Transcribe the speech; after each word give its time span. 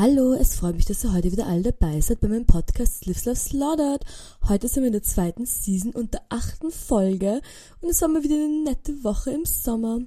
Hallo, 0.00 0.32
es 0.32 0.54
freut 0.54 0.76
mich, 0.76 0.84
dass 0.84 1.02
ihr 1.02 1.12
heute 1.12 1.32
wieder 1.32 1.48
alle 1.48 1.72
dabei 1.72 2.00
seid 2.00 2.20
bei 2.20 2.28
meinem 2.28 2.46
Podcast 2.46 3.04
Lives 3.06 3.24
Love 3.24 3.36
Slaughtered. 3.36 4.04
Heute 4.48 4.68
sind 4.68 4.84
wir 4.84 4.86
in 4.86 4.92
der 4.92 5.02
zweiten 5.02 5.44
Season 5.44 5.90
und 5.90 6.14
der 6.14 6.22
achten 6.28 6.70
Folge 6.70 7.42
und 7.80 7.88
es 7.88 8.00
war 8.00 8.06
mal 8.06 8.22
wieder 8.22 8.36
eine 8.36 8.62
nette 8.62 9.02
Woche 9.02 9.32
im 9.32 9.44
Sommer. 9.44 9.98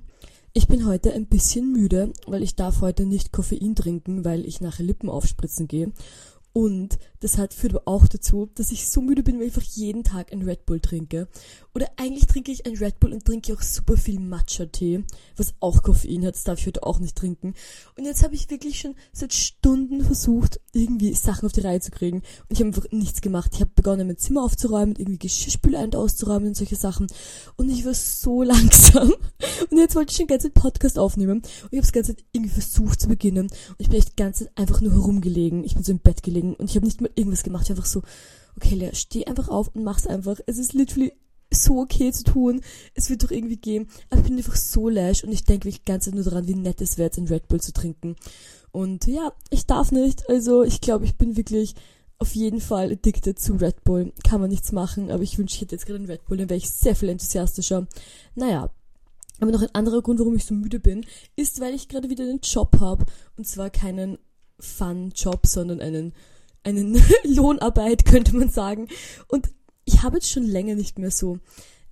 Ich 0.54 0.70
bin 0.70 0.86
heute 0.86 1.12
ein 1.12 1.26
bisschen 1.26 1.74
müde, 1.74 2.14
weil 2.26 2.42
ich 2.42 2.56
darf 2.56 2.80
heute 2.80 3.06
nicht 3.06 3.34
Koffein 3.34 3.76
trinken, 3.76 4.24
weil 4.24 4.46
ich 4.46 4.62
nachher 4.62 4.86
Lippen 4.86 5.10
aufspritzen 5.10 5.68
gehe. 5.68 5.92
Und 6.54 6.98
das 7.22 7.38
hat, 7.38 7.54
führt 7.54 7.76
aber 7.76 7.88
auch 7.88 8.08
dazu, 8.08 8.50
dass 8.56 8.72
ich 8.72 8.90
so 8.90 9.02
müde 9.02 9.24
bin, 9.24 9.40
weil 9.40 9.48
ich 9.48 9.56
einfach 9.56 9.70
jeden 9.76 10.04
Tag 10.04 10.34
ein 10.34 10.42
Red 10.42 10.66
Bull 10.66 10.80
trinke. 10.80 11.28
Oder 11.74 11.88
eigentlich 11.96 12.26
trinke 12.26 12.52
ich 12.52 12.66
ein 12.66 12.76
Red 12.76 13.00
Bull 13.00 13.14
und 13.14 13.24
trinke 13.24 13.54
auch 13.54 13.62
super 13.62 13.96
viel 13.96 14.20
Matcha-Tee, 14.20 15.06
was 15.38 15.54
auch 15.60 15.84
Koffein 15.84 16.26
hat, 16.26 16.36
das 16.36 16.44
darf 16.44 16.60
ich 16.60 16.68
heute 16.68 16.84
auch 16.84 17.00
nicht 17.00 17.16
trinken. 17.16 17.54
Und 17.98 18.06
jetzt 18.06 18.24
habe 18.24 18.36
ich 18.36 18.50
wirklich 18.50 18.80
schon 18.80 18.96
seit 19.14 19.34
Stunden 19.34 20.04
versucht, 20.04 20.60
irgendwie 20.74 21.14
Sachen 21.14 21.46
auf 21.46 21.54
die 21.54 21.62
Reihe 21.62 21.80
zu 21.80 21.92
kriegen. 21.92 22.18
Und 22.18 22.50
ich 22.50 22.60
habe 22.60 22.68
einfach 22.68 22.92
nichts 22.92 23.22
gemacht. 23.22 23.52
Ich 23.54 23.62
habe 23.62 23.72
begonnen, 23.74 24.08
mein 24.08 24.18
Zimmer 24.18 24.44
aufzuräumen, 24.44 24.96
irgendwie 24.98 25.20
Geschirrspüler 25.20 25.80
ein- 25.80 25.86
und 25.86 25.96
auszuräumen 25.96 26.50
und 26.50 26.58
solche 26.58 26.76
Sachen. 26.76 27.08
Und 27.56 27.70
ich 27.70 27.86
war 27.86 27.94
so 27.94 28.44
langsam. 28.44 29.14
Und 29.70 29.78
jetzt 29.78 29.96
wollte 29.96 30.12
ich 30.12 30.18
schon 30.18 30.28
die 30.28 30.34
ganze 30.34 30.52
Zeit 30.52 30.62
Podcast 30.62 30.98
aufnehmen. 30.98 31.38
Und 31.38 31.72
ich 31.72 31.78
habe 31.78 31.82
das 31.82 31.94
ganze 31.94 32.16
Zeit 32.16 32.26
irgendwie 32.34 32.54
versucht 32.54 33.00
zu 33.00 33.08
beginnen. 33.08 33.44
Und 33.44 33.76
ich 33.78 33.90
bin 33.90 34.00
echt 34.00 34.10
die 34.10 34.22
ganze 34.22 34.46
Zeit 34.46 34.58
einfach 34.58 34.82
nur 34.82 34.92
herumgelegen. 34.92 35.64
Ich 35.64 35.76
bin 35.76 35.84
so 35.84 35.92
im 35.92 36.00
Bett 36.00 36.24
gelegen 36.24 36.56
und 36.56 36.70
ich 36.70 36.76
habe 36.76 36.86
nicht 36.86 37.00
mal 37.00 37.11
irgendwas 37.16 37.44
gemacht. 37.44 37.66
Ich 37.66 37.72
einfach 37.72 37.86
so, 37.86 38.02
okay, 38.56 38.76
Lea, 38.76 38.92
steh 38.94 39.26
einfach 39.26 39.50
auf 39.50 39.70
und 39.74 39.84
mach's 39.84 40.08
einfach. 40.08 40.40
Es 40.46 40.58
ist 40.58 40.74
literally 40.74 41.14
so 41.54 41.80
okay 41.80 42.12
zu 42.12 42.24
tun. 42.24 42.62
Es 42.94 43.10
wird 43.10 43.24
doch 43.24 43.32
irgendwie 43.32 43.58
gehen. 43.58 43.88
Aber 44.10 44.22
ich 44.22 44.28
bin 44.28 44.38
einfach 44.38 44.56
so 44.56 44.90
lash 44.90 45.24
und 45.24 45.32
ich 45.32 45.44
denke 45.44 45.66
wirklich 45.66 45.84
die 45.84 45.92
ganze 45.92 46.10
Zeit 46.10 46.16
nur 46.16 46.24
daran, 46.24 46.48
wie 46.48 46.56
nett 46.56 46.82
es 46.82 46.98
wäre, 46.98 47.08
jetzt 47.08 47.18
ein 47.18 47.28
Red 47.28 47.48
Bull 47.48 47.62
zu 47.62 47.74
trinken. 47.74 48.16
Und 48.72 49.06
ja, 49.06 49.34
ich 49.50 49.66
darf 49.66 49.92
nicht. 49.92 50.30
Also 50.30 50.64
ich 50.64 50.82
glaube, 50.82 51.06
ich 51.06 51.16
bin 51.16 51.36
wirklich 51.36 51.76
auf 52.18 52.36
jeden 52.36 52.62
Fall 52.62 52.92
addicted 52.92 53.40
zu 53.40 53.54
Red 53.54 53.84
Bull. 53.84 54.14
Kann 54.24 54.42
man 54.42 54.50
nichts 54.50 54.72
machen, 54.72 55.12
aber 55.12 55.24
ich 55.24 55.38
wünsche, 55.38 55.56
ich 55.56 55.62
hätte 55.62 55.76
jetzt 55.76 55.86
gerade 55.86 56.00
einen 56.00 56.10
Red 56.10 56.26
Bull, 56.26 56.38
dann 56.38 56.50
wäre 56.50 56.58
ich 56.58 56.70
sehr 56.70 56.96
viel 56.96 57.10
enthusiastischer. 57.10 57.88
Naja. 58.36 58.70
Aber 59.40 59.52
noch 59.52 59.64
ein 59.64 59.74
anderer 59.74 60.04
Grund, 60.04 60.20
warum 60.20 60.36
ich 60.36 60.46
so 60.46 60.54
müde 60.54 60.80
bin, 60.80 61.04
ist, 61.36 61.60
weil 61.60 61.74
ich 61.74 61.88
gerade 61.88 62.10
wieder 62.10 62.24
einen 62.24 62.42
Job 62.42 62.80
habe. 62.80 63.06
Und 63.38 63.48
zwar 63.48 63.72
keinen 63.72 64.20
Fun-Job, 64.60 65.48
sondern 65.48 65.82
einen, 65.82 66.14
einen 66.64 67.02
Lohnarbeit, 67.24 68.06
könnte 68.06 68.36
man 68.36 68.50
sagen. 68.50 68.88
Und 69.28 69.50
ich 69.86 70.04
habe 70.04 70.18
jetzt 70.18 70.30
schon 70.30 70.44
länger 70.44 70.76
nicht 70.76 71.00
mehr 71.00 71.12
so 71.12 71.40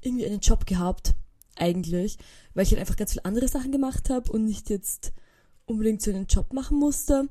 irgendwie 0.02 0.25
einen 0.25 0.39
Job 0.39 0.66
gehabt, 0.66 1.16
eigentlich, 1.56 2.17
weil 2.53 2.64
ich 2.64 2.72
halt 2.72 2.80
einfach 2.80 2.95
ganz 2.95 3.12
viele 3.12 3.25
andere 3.25 3.47
Sachen 3.47 3.72
gemacht 3.72 4.09
habe 4.09 4.31
und 4.31 4.45
nicht 4.45 4.70
jetzt 4.70 5.14
unbedingt 5.66 6.02
so 6.02 6.12
einen 6.12 6.28
Job 6.28 6.53
machen 6.53 6.80
musste. 6.80 7.28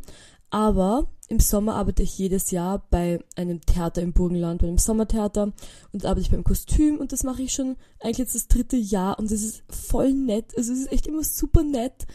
Aber 0.50 1.10
im 1.28 1.40
Sommer 1.40 1.74
arbeite 1.74 2.02
ich 2.02 2.16
jedes 2.16 2.50
Jahr 2.50 2.86
bei 2.90 3.22
einem 3.36 3.60
Theater 3.60 4.00
im 4.00 4.14
Burgenland, 4.14 4.62
bei 4.62 4.68
einem 4.68 4.78
Sommertheater 4.78 5.52
und 5.92 6.06
arbeite 6.06 6.22
ich 6.22 6.30
beim 6.30 6.44
Kostüm 6.44 6.96
und 6.98 7.12
das 7.12 7.22
mache 7.22 7.42
ich 7.42 7.52
schon 7.52 7.76
eigentlich 8.00 8.18
jetzt 8.18 8.34
das 8.34 8.48
dritte 8.48 8.76
Jahr 8.76 9.18
und 9.18 9.30
es 9.30 9.42
ist 9.42 9.62
voll 9.68 10.14
nett. 10.14 10.56
Also 10.56 10.72
es 10.72 10.80
ist 10.80 10.92
echt 10.92 11.06
immer 11.06 11.22
super 11.22 11.62
nett 11.62 12.06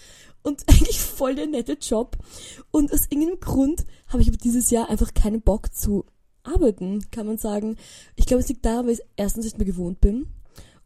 und 0.44 0.64
eigentlich 0.70 1.00
voll 1.00 1.36
der 1.36 1.48
nette 1.48 1.74
Job. 1.74 2.18
Und 2.72 2.94
aus 2.94 3.06
irgendeinem 3.10 3.40
Grund 3.40 3.86
habe 4.08 4.22
ich 4.22 4.28
aber 4.28 4.38
dieses 4.38 4.70
Jahr 4.70 4.90
einfach 4.90 5.14
keinen 5.14 5.42
Bock 5.42 5.74
zu 5.74 6.06
arbeiten, 6.44 7.10
kann 7.12 7.26
man 7.26 7.38
sagen. 7.38 7.78
Ich 8.16 8.26
glaube, 8.26 8.42
es 8.42 8.50
liegt 8.50 8.66
daran, 8.66 8.86
weil 8.86 8.94
ich 8.94 9.02
erstens 9.16 9.46
nicht 9.46 9.58
mehr 9.58 9.66
gewohnt 9.66 10.02
bin. 10.02 10.28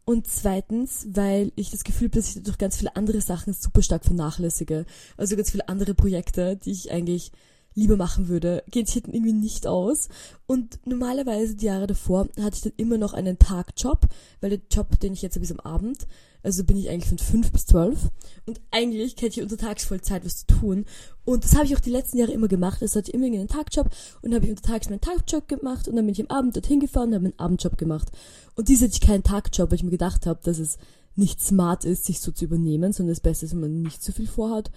Und 0.04 0.26
zweitens, 0.26 1.06
weil 1.10 1.52
ich 1.54 1.70
das 1.70 1.84
Gefühl 1.84 2.08
habe, 2.08 2.16
dass 2.16 2.34
ich 2.34 2.42
durch 2.42 2.56
ganz 2.56 2.78
viele 2.78 2.96
andere 2.96 3.20
Sachen 3.20 3.52
super 3.52 3.82
stark 3.82 4.04
vernachlässige. 4.06 4.86
Also 5.18 5.36
ganz 5.36 5.50
viele 5.50 5.68
andere 5.68 5.94
Projekte, 5.94 6.56
die 6.56 6.70
ich 6.70 6.90
eigentlich 6.90 7.30
lieber 7.78 7.96
machen 7.96 8.28
würde, 8.28 8.62
gehen 8.70 8.86
sich 8.86 8.96
halt 8.96 9.08
irgendwie 9.08 9.32
nicht 9.32 9.66
aus. 9.66 10.08
Und 10.46 10.78
normalerweise 10.84 11.54
die 11.54 11.66
Jahre 11.66 11.86
davor 11.86 12.28
hatte 12.40 12.56
ich 12.56 12.62
dann 12.62 12.72
immer 12.76 12.98
noch 12.98 13.14
einen 13.14 13.38
Tagjob, 13.38 14.06
weil 14.40 14.50
der 14.50 14.60
Job, 14.70 14.98
den 15.00 15.12
ich 15.12 15.22
jetzt 15.22 15.36
habe, 15.36 15.44
ist 15.44 15.52
am 15.52 15.60
Abend. 15.60 16.06
Also 16.42 16.62
bin 16.64 16.76
ich 16.76 16.88
eigentlich 16.88 17.08
von 17.08 17.18
fünf 17.18 17.52
bis 17.52 17.66
zwölf. 17.66 18.10
Und 18.46 18.60
eigentlich 18.70 19.14
hätte 19.16 19.26
ich 19.26 19.42
untertags 19.42 19.84
voll 19.84 20.00
Zeit, 20.00 20.24
was 20.24 20.46
zu 20.46 20.46
tun. 20.46 20.84
Und 21.24 21.44
das 21.44 21.54
habe 21.54 21.66
ich 21.66 21.76
auch 21.76 21.80
die 21.80 21.90
letzten 21.90 22.18
Jahre 22.18 22.32
immer 22.32 22.48
gemacht. 22.48 22.80
Also 22.80 22.98
hatte 22.98 23.10
ich 23.10 23.14
immer 23.14 23.26
einen 23.26 23.48
Tagjob 23.48 23.90
und 24.22 24.34
habe 24.34 24.44
ich 24.44 24.50
untertags 24.50 24.88
meinen 24.88 25.00
Tagjob 25.00 25.48
gemacht 25.48 25.88
und 25.88 25.96
dann 25.96 26.06
bin 26.06 26.14
ich 26.14 26.20
am 26.20 26.36
Abend 26.36 26.56
dorthin 26.56 26.80
gefahren 26.80 27.08
und 27.08 27.14
habe 27.14 27.24
meinen 27.24 27.38
Abendjob 27.38 27.76
gemacht. 27.76 28.08
Und 28.54 28.68
dies 28.68 28.82
hatte 28.82 28.92
ich 28.92 29.00
keinen 29.00 29.24
Tagjob, 29.24 29.70
weil 29.70 29.76
ich 29.76 29.84
mir 29.84 29.90
gedacht 29.90 30.26
habe, 30.26 30.40
dass 30.42 30.58
es 30.58 30.78
nicht 31.16 31.42
smart 31.42 31.84
ist, 31.84 32.04
sich 32.04 32.20
so 32.20 32.30
zu 32.30 32.44
übernehmen, 32.44 32.92
sondern 32.92 33.12
das 33.12 33.20
Beste 33.20 33.46
ist, 33.46 33.52
wenn 33.52 33.60
man 33.60 33.82
nicht 33.82 34.02
so 34.02 34.12
viel 34.12 34.28
vorhat. 34.28 34.70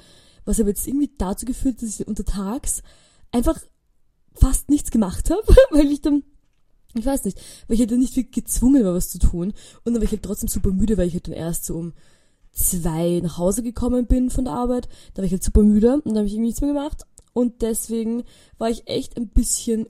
Was 0.45 0.59
aber 0.59 0.69
jetzt 0.69 0.87
irgendwie 0.87 1.11
dazu 1.17 1.45
geführt, 1.45 1.81
dass 1.81 1.99
ich 1.99 2.07
untertags 2.07 2.81
einfach 3.31 3.59
fast 4.33 4.69
nichts 4.69 4.91
gemacht 4.91 5.29
habe, 5.29 5.43
weil 5.71 5.91
ich 5.91 6.01
dann 6.01 6.23
ich 6.93 7.05
weiß 7.05 7.23
nicht, 7.23 7.39
weil 7.67 7.75
ich 7.75 7.79
halt 7.79 7.91
dann 7.91 7.99
nicht 7.99 8.15
wirklich 8.15 8.43
gezwungen 8.43 8.83
war, 8.83 8.93
was 8.93 9.09
zu 9.09 9.19
tun. 9.19 9.53
Und 9.83 9.93
dann 9.93 9.95
war 9.95 10.03
ich 10.03 10.11
halt 10.11 10.23
trotzdem 10.23 10.49
super 10.49 10.71
müde, 10.71 10.97
weil 10.97 11.07
ich 11.07 11.13
halt 11.13 11.27
dann 11.27 11.33
erst 11.33 11.65
so 11.65 11.75
um 11.75 11.93
zwei 12.51 13.21
nach 13.23 13.37
Hause 13.37 13.63
gekommen 13.63 14.07
bin 14.07 14.29
von 14.29 14.45
der 14.45 14.53
Arbeit. 14.53 14.89
Da 15.13 15.19
war 15.19 15.25
ich 15.25 15.31
halt 15.31 15.43
super 15.43 15.63
müde 15.63 15.93
und 15.93 16.07
dann 16.07 16.17
habe 16.17 16.27
ich 16.27 16.33
irgendwie 16.33 16.47
nichts 16.47 16.61
mehr 16.61 16.73
gemacht. 16.73 17.03
Und 17.33 17.61
deswegen 17.61 18.23
war 18.57 18.69
ich 18.69 18.87
echt 18.87 19.15
ein 19.15 19.29
bisschen 19.29 19.87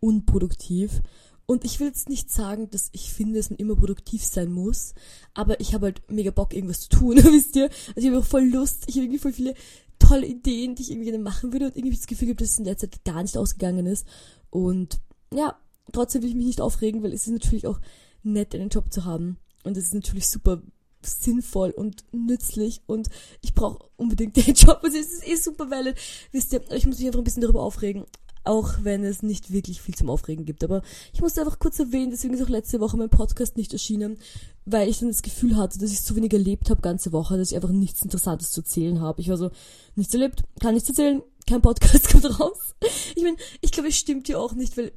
unproduktiv. 0.00 1.00
Und 1.46 1.64
ich 1.64 1.80
will 1.80 1.88
jetzt 1.88 2.08
nicht 2.08 2.30
sagen, 2.30 2.70
dass 2.70 2.88
ich 2.92 3.12
finde, 3.12 3.38
dass 3.38 3.50
man 3.50 3.58
immer 3.58 3.76
produktiv 3.76 4.24
sein 4.24 4.52
muss, 4.52 4.94
aber 5.34 5.60
ich 5.60 5.74
habe 5.74 5.86
halt 5.86 6.10
mega 6.10 6.30
Bock, 6.30 6.54
irgendwas 6.54 6.80
zu 6.80 6.88
tun, 6.88 7.16
wisst 7.24 7.56
ihr? 7.56 7.68
Also 7.88 8.00
ich 8.00 8.06
habe 8.06 8.18
auch 8.18 8.24
voll 8.24 8.44
Lust, 8.44 8.84
ich 8.86 8.94
habe 8.94 9.04
irgendwie 9.04 9.18
voll 9.18 9.32
viele 9.32 9.54
tolle 9.98 10.26
Ideen, 10.26 10.74
die 10.74 10.82
ich 10.82 10.90
irgendwie 10.90 11.10
gerne 11.10 11.22
machen 11.22 11.52
würde 11.52 11.66
und 11.66 11.76
irgendwie 11.76 11.96
das 11.96 12.06
Gefühl 12.06 12.28
habe, 12.28 12.36
dass 12.36 12.50
es 12.50 12.58
in 12.58 12.64
der 12.64 12.76
Zeit 12.76 13.04
gar 13.04 13.22
nicht 13.22 13.36
ausgegangen 13.36 13.86
ist. 13.86 14.06
Und 14.50 15.00
ja, 15.32 15.56
trotzdem 15.92 16.22
will 16.22 16.30
ich 16.30 16.34
mich 16.34 16.46
nicht 16.46 16.60
aufregen, 16.60 17.02
weil 17.02 17.12
es 17.12 17.26
ist 17.26 17.32
natürlich 17.32 17.66
auch 17.66 17.80
nett, 18.22 18.54
einen 18.54 18.68
Job 18.68 18.92
zu 18.92 19.04
haben. 19.04 19.38
Und 19.64 19.76
es 19.76 19.84
ist 19.84 19.94
natürlich 19.94 20.28
super 20.28 20.60
sinnvoll 21.04 21.70
und 21.70 22.04
nützlich 22.12 22.82
und 22.86 23.08
ich 23.40 23.54
brauche 23.54 23.88
unbedingt 23.96 24.36
den 24.46 24.54
Job. 24.54 24.80
Also 24.82 24.98
es 24.98 25.12
ist 25.12 25.26
eh 25.26 25.36
super 25.36 25.70
valid. 25.70 25.96
Wisst 26.30 26.52
ihr, 26.52 26.62
ich 26.72 26.86
muss 26.86 26.98
mich 26.98 27.06
einfach 27.06 27.20
ein 27.20 27.24
bisschen 27.24 27.42
darüber 27.42 27.62
aufregen. 27.62 28.04
Auch 28.44 28.74
wenn 28.82 29.04
es 29.04 29.22
nicht 29.22 29.52
wirklich 29.52 29.80
viel 29.80 29.94
zum 29.94 30.10
Aufregen 30.10 30.44
gibt. 30.44 30.64
Aber 30.64 30.82
ich 31.12 31.20
musste 31.20 31.40
einfach 31.40 31.58
kurz 31.58 31.78
erwähnen, 31.78 32.10
deswegen 32.10 32.34
ist 32.34 32.42
auch 32.42 32.48
letzte 32.48 32.80
Woche 32.80 32.96
mein 32.96 33.10
Podcast 33.10 33.56
nicht 33.56 33.72
erschienen, 33.72 34.18
weil 34.64 34.88
ich 34.88 34.98
dann 34.98 35.08
das 35.08 35.22
Gefühl 35.22 35.56
hatte, 35.56 35.78
dass 35.78 35.92
ich 35.92 36.00
so 36.00 36.16
wenig 36.16 36.32
erlebt 36.32 36.68
habe 36.70 36.80
ganze 36.80 37.12
Woche, 37.12 37.36
dass 37.36 37.50
ich 37.50 37.56
einfach 37.56 37.70
nichts 37.70 38.02
Interessantes 38.02 38.50
zu 38.50 38.62
erzählen 38.62 39.00
habe. 39.00 39.20
Ich 39.20 39.28
war 39.28 39.36
so, 39.36 39.50
nichts 39.94 40.14
erlebt, 40.14 40.42
kann 40.60 40.74
nichts 40.74 40.88
erzählen, 40.88 41.22
kein 41.46 41.62
Podcast 41.62 42.08
kommt 42.10 42.40
raus. 42.40 42.74
Ich 43.14 43.22
meine, 43.22 43.36
ich 43.60 43.70
glaube, 43.70 43.88
es 43.88 43.96
stimmt 43.96 44.28
ja 44.28 44.38
auch 44.38 44.54
nicht, 44.54 44.76
weil 44.76 44.92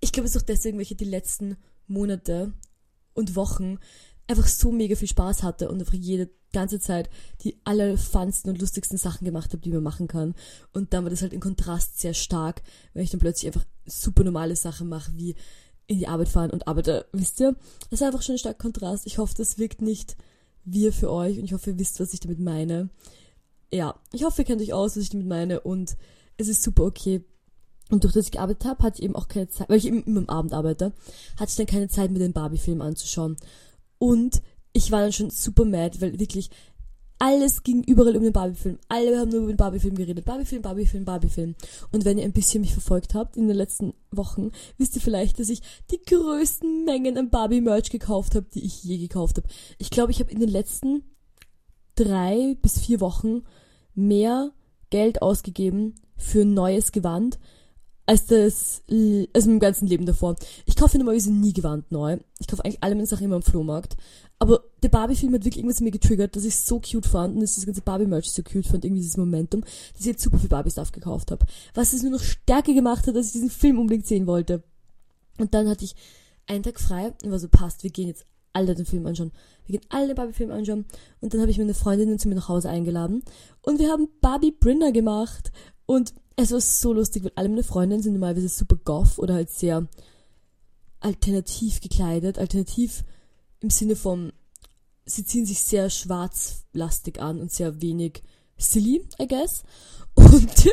ich 0.00 0.12
glaube, 0.12 0.26
es 0.26 0.34
ist 0.34 0.42
auch 0.42 0.46
deswegen, 0.46 0.76
weil 0.76 0.82
ich 0.82 0.96
die 0.96 1.04
letzten 1.04 1.56
Monate 1.86 2.52
und 3.14 3.36
Wochen 3.36 3.78
einfach 4.28 4.46
so 4.46 4.72
mega 4.72 4.96
viel 4.96 5.08
Spaß 5.08 5.42
hatte 5.42 5.68
und 5.68 5.80
einfach 5.80 5.94
jede 5.94 6.30
ganze 6.52 6.78
Zeit 6.80 7.08
die 7.42 7.58
allerfunsten 7.64 8.50
und 8.50 8.60
lustigsten 8.60 8.98
Sachen 8.98 9.24
gemacht 9.24 9.52
habe, 9.52 9.62
die 9.62 9.70
man 9.70 9.82
machen 9.82 10.06
kann. 10.06 10.34
Und 10.72 10.92
dann 10.92 11.04
war 11.04 11.10
das 11.10 11.22
halt 11.22 11.32
im 11.32 11.40
Kontrast 11.40 11.98
sehr 11.98 12.14
stark, 12.14 12.62
wenn 12.92 13.04
ich 13.04 13.10
dann 13.10 13.20
plötzlich 13.20 13.48
einfach 13.48 13.66
super 13.86 14.24
normale 14.24 14.56
Sachen 14.56 14.88
mache, 14.88 15.12
wie 15.16 15.34
in 15.86 15.98
die 15.98 16.08
Arbeit 16.08 16.28
fahren 16.28 16.50
und 16.50 16.68
arbeite. 16.68 17.06
Wisst 17.12 17.40
ihr? 17.40 17.56
Das 17.90 18.00
ist 18.00 18.06
einfach 18.06 18.22
schon 18.22 18.36
ein 18.36 18.38
starker 18.38 18.58
Kontrast. 18.58 19.06
Ich 19.06 19.18
hoffe, 19.18 19.34
das 19.36 19.58
wirkt 19.58 19.82
nicht 19.82 20.16
wir 20.64 20.92
für 20.92 21.10
euch 21.10 21.38
und 21.38 21.44
ich 21.44 21.52
hoffe, 21.52 21.70
ihr 21.70 21.78
wisst, 21.78 22.00
was 22.00 22.14
ich 22.14 22.20
damit 22.20 22.38
meine. 22.38 22.88
Ja, 23.72 23.98
ich 24.12 24.24
hoffe, 24.24 24.42
ihr 24.42 24.46
kennt 24.46 24.62
euch 24.62 24.72
aus, 24.72 24.96
was 24.96 25.02
ich 25.02 25.10
damit 25.10 25.26
meine 25.26 25.60
und 25.60 25.96
es 26.36 26.48
ist 26.48 26.62
super 26.62 26.84
okay. 26.84 27.24
Und 27.90 28.04
durch 28.04 28.14
das 28.14 28.26
ich 28.26 28.32
gearbeitet 28.32 28.64
habe, 28.64 28.82
hatte 28.82 28.98
ich 28.98 29.04
eben 29.04 29.16
auch 29.16 29.28
keine 29.28 29.48
Zeit, 29.48 29.68
weil 29.68 29.76
ich 29.76 29.86
eben 29.86 30.02
immer 30.04 30.20
am 30.20 30.28
Abend 30.28 30.54
arbeite, 30.54 30.92
hatte 31.36 31.50
ich 31.50 31.56
dann 31.56 31.66
keine 31.66 31.88
Zeit, 31.88 32.10
mir 32.10 32.20
den 32.20 32.32
Barbie-Film 32.32 32.80
anzuschauen. 32.80 33.36
Und 34.02 34.42
ich 34.72 34.90
war 34.90 35.00
dann 35.00 35.12
schon 35.12 35.30
super 35.30 35.64
mad, 35.64 36.00
weil 36.00 36.18
wirklich 36.18 36.50
alles 37.20 37.62
ging 37.62 37.84
überall 37.84 38.16
um 38.16 38.24
den 38.24 38.32
Barbie-Film. 38.32 38.80
Alle 38.88 39.16
haben 39.16 39.28
nur 39.28 39.42
über 39.42 39.52
den 39.52 39.56
Barbie-Film 39.56 39.94
geredet. 39.94 40.24
Barbie-Film, 40.24 40.60
Barbie-Film, 40.60 41.04
Barbie-Film. 41.04 41.54
Und 41.92 42.04
wenn 42.04 42.18
ihr 42.18 42.24
ein 42.24 42.32
bisschen 42.32 42.62
mich 42.62 42.72
verfolgt 42.72 43.14
habt 43.14 43.36
in 43.36 43.46
den 43.46 43.56
letzten 43.56 43.94
Wochen, 44.10 44.50
wisst 44.76 44.96
ihr 44.96 45.02
vielleicht, 45.02 45.38
dass 45.38 45.50
ich 45.50 45.62
die 45.92 46.02
größten 46.04 46.84
Mengen 46.84 47.16
an 47.16 47.30
Barbie-Merch 47.30 47.90
gekauft 47.90 48.34
habe, 48.34 48.46
die 48.52 48.64
ich 48.64 48.82
je 48.82 48.98
gekauft 48.98 49.36
habe. 49.36 49.46
Ich 49.78 49.90
glaube, 49.90 50.10
ich 50.10 50.18
habe 50.18 50.32
in 50.32 50.40
den 50.40 50.50
letzten 50.50 51.04
drei 51.94 52.56
bis 52.60 52.80
vier 52.80 53.00
Wochen 53.00 53.44
mehr 53.94 54.50
Geld 54.90 55.22
ausgegeben 55.22 55.94
für 56.16 56.40
ein 56.40 56.54
neues 56.54 56.90
Gewand 56.90 57.38
als 58.12 58.26
das, 58.26 58.82
als 59.32 59.46
im 59.46 59.58
ganzen 59.58 59.86
Leben 59.86 60.04
davor. 60.04 60.36
Ich 60.66 60.76
kaufe 60.76 60.98
normalerweise 60.98 61.32
nie 61.32 61.54
Gewand 61.54 61.90
neu. 61.90 62.18
Ich 62.38 62.46
kaufe 62.46 62.62
eigentlich 62.62 62.82
alle 62.82 62.94
meine 62.94 63.06
Sachen 63.06 63.24
immer 63.24 63.36
am 63.36 63.42
Flohmarkt. 63.42 63.96
Aber 64.38 64.64
der 64.82 64.90
Barbie-Film 64.90 65.32
hat 65.32 65.46
wirklich 65.46 65.60
irgendwas 65.60 65.80
in 65.80 65.84
mir 65.84 65.92
getriggert, 65.92 66.36
dass 66.36 66.44
ich 66.44 66.56
so 66.56 66.78
cute 66.78 67.06
fand 67.06 67.36
und 67.36 67.40
dass 67.40 67.54
das 67.54 67.64
ganze 67.64 67.80
Barbie-Merch 67.80 68.30
so 68.30 68.42
cute 68.42 68.66
fand, 68.66 68.84
irgendwie 68.84 69.00
dieses 69.00 69.16
Momentum, 69.16 69.62
dass 69.62 70.00
ich 70.00 70.04
jetzt 70.04 70.22
super 70.22 70.38
viel 70.38 70.50
Barbie-Stuff 70.50 70.92
gekauft 70.92 71.30
habe. 71.30 71.46
Was 71.72 71.94
es 71.94 72.02
nur 72.02 72.12
noch 72.12 72.22
stärker 72.22 72.74
gemacht 72.74 73.06
hat, 73.06 73.16
dass 73.16 73.28
ich 73.28 73.32
diesen 73.32 73.48
Film 73.48 73.78
unbedingt 73.78 74.06
sehen 74.06 74.26
wollte. 74.26 74.62
Und 75.38 75.54
dann 75.54 75.66
hatte 75.66 75.86
ich 75.86 75.96
einen 76.46 76.64
Tag 76.64 76.80
frei 76.80 77.14
und 77.24 77.30
war 77.30 77.38
so, 77.38 77.48
passt, 77.48 77.82
wir 77.82 77.90
gehen 77.90 78.08
jetzt 78.08 78.26
alle 78.52 78.74
den 78.74 78.84
Film 78.84 79.06
anschauen. 79.06 79.32
Wir 79.64 79.78
gehen 79.78 79.88
alle 79.88 80.08
den 80.08 80.16
Barbie-Film 80.16 80.50
anschauen. 80.50 80.84
Und 81.22 81.32
dann 81.32 81.40
habe 81.40 81.50
ich 81.50 81.56
meine 81.56 81.72
Freundinnen 81.72 82.18
zu 82.18 82.28
mir 82.28 82.34
nach 82.34 82.50
Hause 82.50 82.68
eingeladen. 82.68 83.22
Und 83.62 83.78
wir 83.78 83.88
haben 83.88 84.08
Barbie 84.20 84.52
Brinner 84.52 84.92
gemacht. 84.92 85.50
Und 85.86 86.12
es 86.36 86.52
war 86.52 86.60
so 86.60 86.92
lustig, 86.92 87.24
weil 87.24 87.32
alle 87.34 87.48
meine 87.48 87.62
Freundinnen 87.62 88.02
sind 88.02 88.14
normalerweise 88.14 88.48
super 88.48 88.76
goth 88.76 89.18
oder 89.18 89.34
halt 89.34 89.50
sehr 89.50 89.86
alternativ 91.00 91.80
gekleidet. 91.80 92.38
Alternativ 92.38 93.04
im 93.60 93.70
Sinne 93.70 93.96
von, 93.96 94.32
sie 95.04 95.24
ziehen 95.24 95.46
sich 95.46 95.60
sehr 95.60 95.90
schwarzlastig 95.90 97.20
an 97.20 97.40
und 97.40 97.52
sehr 97.52 97.80
wenig 97.82 98.22
silly, 98.56 99.06
I 99.20 99.26
guess. 99.26 99.64
Und, 100.14 100.68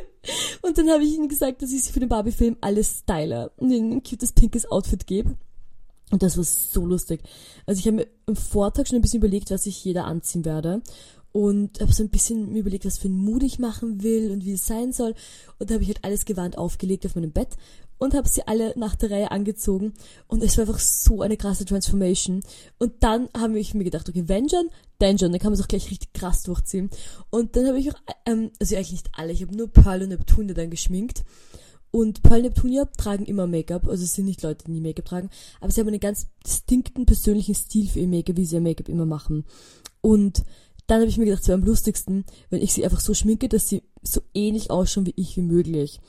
und 0.62 0.78
dann 0.78 0.90
habe 0.90 1.04
ich 1.04 1.14
ihnen 1.14 1.30
gesagt, 1.30 1.62
dass 1.62 1.72
ich 1.72 1.82
sie 1.82 1.94
für 1.94 2.02
den 2.02 2.10
Barbie-Film 2.10 2.58
alles 2.60 3.00
style 3.00 3.52
und 3.56 3.72
ihnen 3.72 3.94
ein 3.94 4.04
cutes 4.04 4.34
pinkes 4.34 4.70
Outfit 4.70 5.08
gebe. 5.08 5.38
Und 6.12 6.22
das 6.22 6.36
war 6.36 6.44
so 6.44 6.86
lustig. 6.86 7.22
Also 7.66 7.80
ich 7.80 7.88
habe 7.88 7.98
mir 7.98 8.08
am 8.26 8.36
Vortag 8.36 8.86
schon 8.86 8.98
ein 8.98 9.02
bisschen 9.02 9.20
überlegt, 9.20 9.50
was 9.50 9.66
ich 9.66 9.84
jeder 9.86 10.04
anziehen 10.04 10.44
werde 10.44 10.82
und 11.32 11.80
habe 11.80 11.94
so 11.94 12.04
ein 12.04 12.10
bisschen 12.10 12.52
mir 12.52 12.60
überlegt, 12.60 12.86
was 12.86 12.98
für 12.98 13.08
ein 13.08 13.18
Mut 13.18 13.44
ich 13.44 13.60
machen 13.60 14.02
will 14.04 14.32
und 14.32 14.46
wie 14.46 14.54
es 14.54 14.66
sein 14.66 14.92
soll. 14.92 15.14
Und 15.60 15.70
da 15.70 15.76
habe 15.76 15.84
ich 15.84 15.90
halt 15.90 16.04
alles 16.04 16.26
gewarnt 16.26 16.58
aufgelegt 16.58 17.06
auf 17.06 17.16
meinem 17.16 17.32
Bett 17.32 17.50
und 18.00 18.16
habe 18.16 18.28
sie 18.28 18.48
alle 18.48 18.74
nach 18.78 18.96
der 18.96 19.12
Reihe 19.12 19.32
angezogen. 19.32 19.94
Und 20.28 20.42
es 20.42 20.58
war 20.58 20.64
einfach 20.64 20.80
so 20.80 21.22
eine 21.22 21.38
krasse 21.38 21.66
Transformation. 21.66 22.42
Und 22.80 22.94
dann 23.02 23.30
habe 23.38 23.60
ich 23.60 23.74
mir 23.76 23.84
gedacht, 23.84 24.10
okay, 24.10 24.24
wenn 24.26 24.50
schon, 24.50 24.70
dann 24.98 25.20
schon, 25.20 25.32
dann 25.32 25.40
kann 25.40 25.52
man 25.52 25.60
es 25.60 25.64
auch 25.64 25.68
gleich 25.68 25.92
richtig 25.92 26.14
krass 26.14 26.42
durchziehen. 26.44 26.90
Und 27.30 27.56
dann 27.56 27.68
habe 27.68 27.80
ich 27.80 27.92
auch, 27.92 28.00
ähm, 28.26 28.52
also 28.60 28.76
eigentlich 28.76 28.92
nicht 28.92 29.10
alle, 29.14 29.34
ich 29.34 29.42
habe 29.42 29.56
nur 29.56 29.68
Pearl 29.68 30.02
und 30.02 30.10
Neptunia 30.10 30.54
dann 30.54 30.72
geschminkt. 30.72 31.24
Und 31.92 32.22
Pearl 32.24 32.40
und 32.40 32.46
Neptunia 32.46 32.86
tragen 32.86 33.26
immer 33.26 33.48
Make-up, 33.48 33.88
also 33.88 34.04
es 34.04 34.14
sind 34.14 34.26
nicht 34.26 34.44
Leute, 34.44 34.66
die 34.66 34.80
Make-up 34.80 35.06
tragen, 35.06 35.30
aber 35.60 35.72
sie 35.72 35.82
haben 35.82 35.88
einen 35.88 36.00
ganz 36.00 36.28
distinkten 36.46 37.08
persönlichen 37.08 37.56
Stil 37.56 37.90
für 37.90 38.00
ihr 38.00 38.08
Make-up, 38.08 38.38
wie 38.38 38.46
sie 38.46 38.58
ihr 38.58 38.62
Make-up 38.62 38.90
immer 38.90 39.08
machen. 39.08 39.44
Und 40.02 40.44
dann 40.90 41.02
habe 41.02 41.10
ich 41.10 41.18
mir 41.18 41.26
gedacht, 41.26 41.44
es 41.44 41.48
wäre 41.48 41.60
am 41.60 41.66
lustigsten, 41.66 42.26
wenn 42.50 42.62
ich 42.62 42.74
sie 42.74 42.84
einfach 42.84 43.00
so 43.00 43.14
schminke, 43.14 43.48
dass 43.48 43.68
sie 43.68 43.84
so 44.02 44.22
ähnlich 44.34 44.72
ausschauen 44.72 45.06
wie 45.06 45.14
ich 45.16 45.38
wie 45.38 45.42
möglich. 45.42 46.00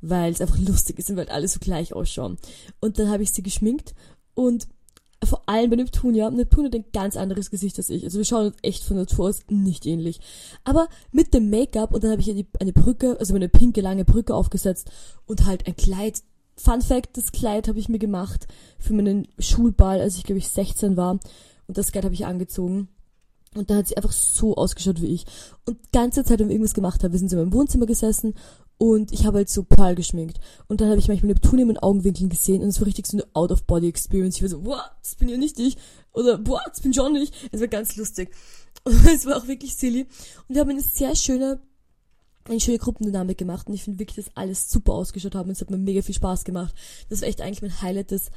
Weil 0.00 0.32
es 0.32 0.40
einfach 0.40 0.58
lustig 0.66 0.98
ist 0.98 1.10
und 1.10 1.16
weil 1.16 1.28
alle 1.28 1.48
so 1.48 1.60
gleich 1.60 1.92
ausschauen. 1.92 2.38
Und 2.80 2.98
dann 2.98 3.10
habe 3.10 3.22
ich 3.22 3.32
sie 3.32 3.42
geschminkt 3.42 3.94
und 4.34 4.66
vor 5.22 5.42
allem 5.46 5.68
bei 5.68 5.76
Neptunia, 5.76 6.30
Neptunia 6.30 6.68
hat 6.68 6.74
ein 6.74 6.86
ganz 6.94 7.16
anderes 7.16 7.50
Gesicht 7.50 7.76
als 7.76 7.90
ich. 7.90 8.04
Also 8.04 8.16
wir 8.16 8.24
schauen 8.24 8.46
uns 8.46 8.56
echt 8.62 8.82
von 8.84 8.96
Natur 8.96 9.28
aus 9.28 9.42
nicht 9.50 9.84
ähnlich. 9.84 10.20
Aber 10.64 10.88
mit 11.12 11.34
dem 11.34 11.50
Make-up 11.50 11.92
und 11.92 12.02
dann 12.02 12.12
habe 12.12 12.22
ich 12.22 12.30
eine, 12.30 12.46
eine 12.58 12.72
Brücke, 12.72 13.18
also 13.20 13.34
eine 13.34 13.50
pinke 13.50 13.82
lange 13.82 14.06
Brücke 14.06 14.34
aufgesetzt 14.34 14.90
und 15.26 15.44
halt 15.44 15.66
ein 15.66 15.76
Kleid. 15.76 16.22
Fun 16.56 16.80
Fact, 16.80 17.18
das 17.18 17.32
Kleid 17.32 17.68
habe 17.68 17.78
ich 17.78 17.90
mir 17.90 17.98
gemacht 17.98 18.46
für 18.78 18.94
meinen 18.94 19.28
Schulball, 19.38 20.00
als 20.00 20.16
ich 20.16 20.24
glaube 20.24 20.38
ich 20.38 20.48
16 20.48 20.96
war. 20.96 21.20
Und 21.66 21.76
das 21.76 21.92
Kleid 21.92 22.04
habe 22.04 22.14
ich 22.14 22.24
angezogen. 22.24 22.88
Und 23.54 23.68
dann 23.68 23.78
hat 23.78 23.88
sie 23.88 23.96
einfach 23.96 24.12
so 24.12 24.54
ausgeschaut 24.54 25.02
wie 25.02 25.12
ich. 25.12 25.24
Und 25.66 25.78
ganze 25.92 26.24
Zeit, 26.24 26.38
wenn 26.38 26.48
wir 26.48 26.54
irgendwas 26.54 26.74
gemacht 26.74 27.02
haben, 27.02 27.12
wir 27.12 27.18
sind 27.18 27.32
in 27.32 27.38
meinem 27.38 27.52
Wohnzimmer 27.52 27.86
gesessen 27.86 28.34
und 28.78 29.12
ich 29.12 29.26
habe 29.26 29.38
halt 29.38 29.50
so 29.50 29.64
Pearl 29.64 29.94
geschminkt. 29.94 30.38
Und 30.68 30.80
dann 30.80 30.88
habe 30.88 30.98
ich 30.98 31.08
manchmal 31.08 31.32
Neptunium 31.32 31.70
in 31.70 31.78
Augenwinkeln 31.78 32.30
gesehen 32.30 32.62
und 32.62 32.68
es 32.68 32.80
war 32.80 32.86
richtig 32.86 33.06
so 33.08 33.18
eine 33.18 33.26
Out-of-Body-Experience. 33.34 34.36
Ich 34.36 34.42
war 34.42 34.48
so, 34.48 34.60
boah, 34.60 34.90
das 35.02 35.16
bin 35.16 35.28
ja 35.28 35.36
nicht 35.36 35.58
ich. 35.58 35.76
Oder, 36.12 36.38
boah, 36.38 36.62
das 36.68 36.80
bin 36.80 36.94
schon 36.94 37.14
ich. 37.16 37.32
Es 37.50 37.60
war 37.60 37.68
ganz 37.68 37.96
lustig. 37.96 38.30
Und 38.84 39.06
es 39.06 39.26
war 39.26 39.36
auch 39.36 39.48
wirklich 39.48 39.74
silly. 39.74 40.06
Und 40.48 40.54
wir 40.54 40.60
haben 40.62 40.70
eine 40.70 40.80
sehr 40.80 41.14
schöne, 41.14 41.60
eine 42.48 42.60
schöne 42.60 42.78
Gruppendynamik 42.78 43.36
gemacht. 43.36 43.66
Und 43.66 43.74
ich 43.74 43.82
finde 43.82 43.98
wirklich, 43.98 44.24
dass 44.24 44.36
alles 44.36 44.70
super 44.70 44.94
ausgeschaut 44.94 45.34
haben. 45.34 45.50
Und 45.50 45.56
es 45.56 45.60
hat 45.60 45.70
mir 45.70 45.76
mega 45.76 46.00
viel 46.00 46.14
Spaß 46.14 46.44
gemacht. 46.44 46.74
Das 47.10 47.20
war 47.20 47.28
echt 47.28 47.42
eigentlich 47.42 47.62
mein 47.62 47.82
Highlight 47.82 48.12
des 48.12 48.30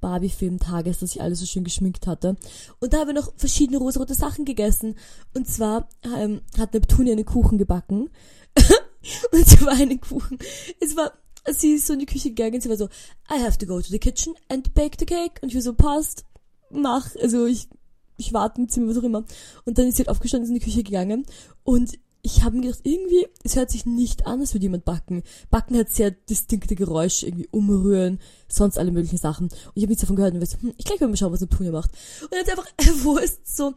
Barbie-Film-Tages, 0.00 1.00
dass 1.00 1.14
ich 1.14 1.22
alles 1.22 1.40
so 1.40 1.46
schön 1.46 1.64
geschminkt 1.64 2.06
hatte. 2.06 2.36
Und 2.80 2.92
da 2.92 2.98
haben 2.98 3.08
wir 3.08 3.14
noch 3.14 3.32
verschiedene 3.36 3.78
rosarote 3.78 4.14
Sachen 4.14 4.44
gegessen. 4.44 4.96
Und 5.34 5.46
zwar 5.46 5.88
ähm, 6.04 6.40
hat 6.58 6.74
Neptunia 6.74 7.12
einen 7.12 7.24
Kuchen 7.24 7.58
gebacken. 7.58 8.10
und 9.32 9.40
es 9.40 9.64
war 9.64 9.74
einen 9.74 10.00
Kuchen. 10.00 10.38
Es 10.80 10.96
war, 10.96 11.12
sie 11.50 11.74
ist 11.74 11.86
so 11.86 11.92
in 11.92 12.00
die 12.00 12.06
Küche 12.06 12.30
gegangen, 12.30 12.60
sie 12.60 12.68
war 12.68 12.76
so, 12.76 12.86
I 13.30 13.42
have 13.42 13.58
to 13.58 13.66
go 13.66 13.80
to 13.80 13.88
the 13.88 13.98
kitchen 13.98 14.34
and 14.48 14.74
bake 14.74 14.96
the 14.98 15.06
cake. 15.06 15.40
Und 15.42 15.50
ich 15.50 15.54
war 15.54 15.62
so, 15.62 15.74
passt, 15.74 16.24
mach. 16.70 17.14
Also 17.16 17.46
ich, 17.46 17.68
ich 18.16 18.32
warte 18.32 18.60
im 18.60 18.68
Zimmer, 18.68 18.88
was 18.88 18.98
auch 18.98 19.02
immer. 19.02 19.24
Und 19.64 19.78
dann 19.78 19.86
ist 19.86 19.96
sie 19.96 20.02
halt 20.02 20.10
aufgestanden, 20.10 20.44
ist 20.44 20.50
in 20.50 20.58
die 20.58 20.64
Küche 20.64 20.82
gegangen. 20.82 21.26
Und 21.62 21.98
ich 22.22 22.42
habe 22.42 22.56
mir 22.56 22.62
gedacht, 22.62 22.80
irgendwie, 22.84 23.26
es 23.44 23.56
hört 23.56 23.70
sich 23.70 23.86
nicht 23.86 24.26
an, 24.26 24.40
als 24.40 24.54
würde 24.54 24.64
jemand 24.64 24.84
backen. 24.84 25.22
Backen 25.50 25.76
hat 25.76 25.90
sehr 25.90 26.10
distinkte 26.10 26.74
Geräusche, 26.74 27.26
irgendwie 27.26 27.48
umrühren, 27.50 28.20
sonst 28.48 28.78
alle 28.78 28.92
möglichen 28.92 29.16
Sachen. 29.16 29.44
Und 29.44 29.72
ich 29.74 29.82
habe 29.82 29.90
nichts 29.90 30.02
davon 30.02 30.16
gehört 30.16 30.34
und 30.34 30.40
weiß, 30.40 30.58
hm, 30.60 30.74
ich 30.76 30.84
gleich 30.84 31.00
mal 31.00 31.16
schauen, 31.16 31.32
was 31.32 31.40
Neptunia 31.40 31.72
macht. 31.72 31.90
Und 32.22 32.32
jetzt 32.32 32.50
einfach 32.50 32.66
eine 32.76 33.04
Wurst, 33.04 33.56
so 33.56 33.74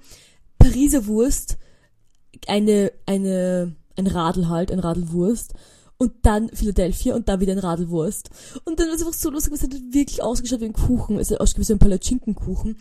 Pariser 0.60 1.08
Wurst, 1.08 1.58
eine, 2.48 2.92
eine, 3.06 3.76
ein 3.96 4.08
Radl 4.08 4.50
halt, 4.50 4.72
ein 4.72 4.80
Radlwurst. 4.80 5.54
Und 6.00 6.14
dann 6.24 6.50
Philadelphia 6.50 7.16
und 7.16 7.30
dann 7.30 7.40
wieder 7.40 7.54
ein 7.54 7.60
Radlwurst. 7.60 8.30
Und 8.66 8.78
dann 8.78 8.88
war 8.88 8.96
es 8.96 9.02
einfach 9.02 9.14
so 9.14 9.30
lustig, 9.30 9.54
es 9.54 9.64
hat 9.64 9.74
wirklich 9.92 10.22
ausgeschaut 10.22 10.60
wie 10.60 10.66
ein 10.66 10.74
Kuchen. 10.74 11.18
Es 11.18 11.32
hat 11.32 11.40
ausgeschaut 11.40 11.70
wie 11.70 11.74
ein 11.74 11.80
Palatschinkenkuchen. 11.80 12.78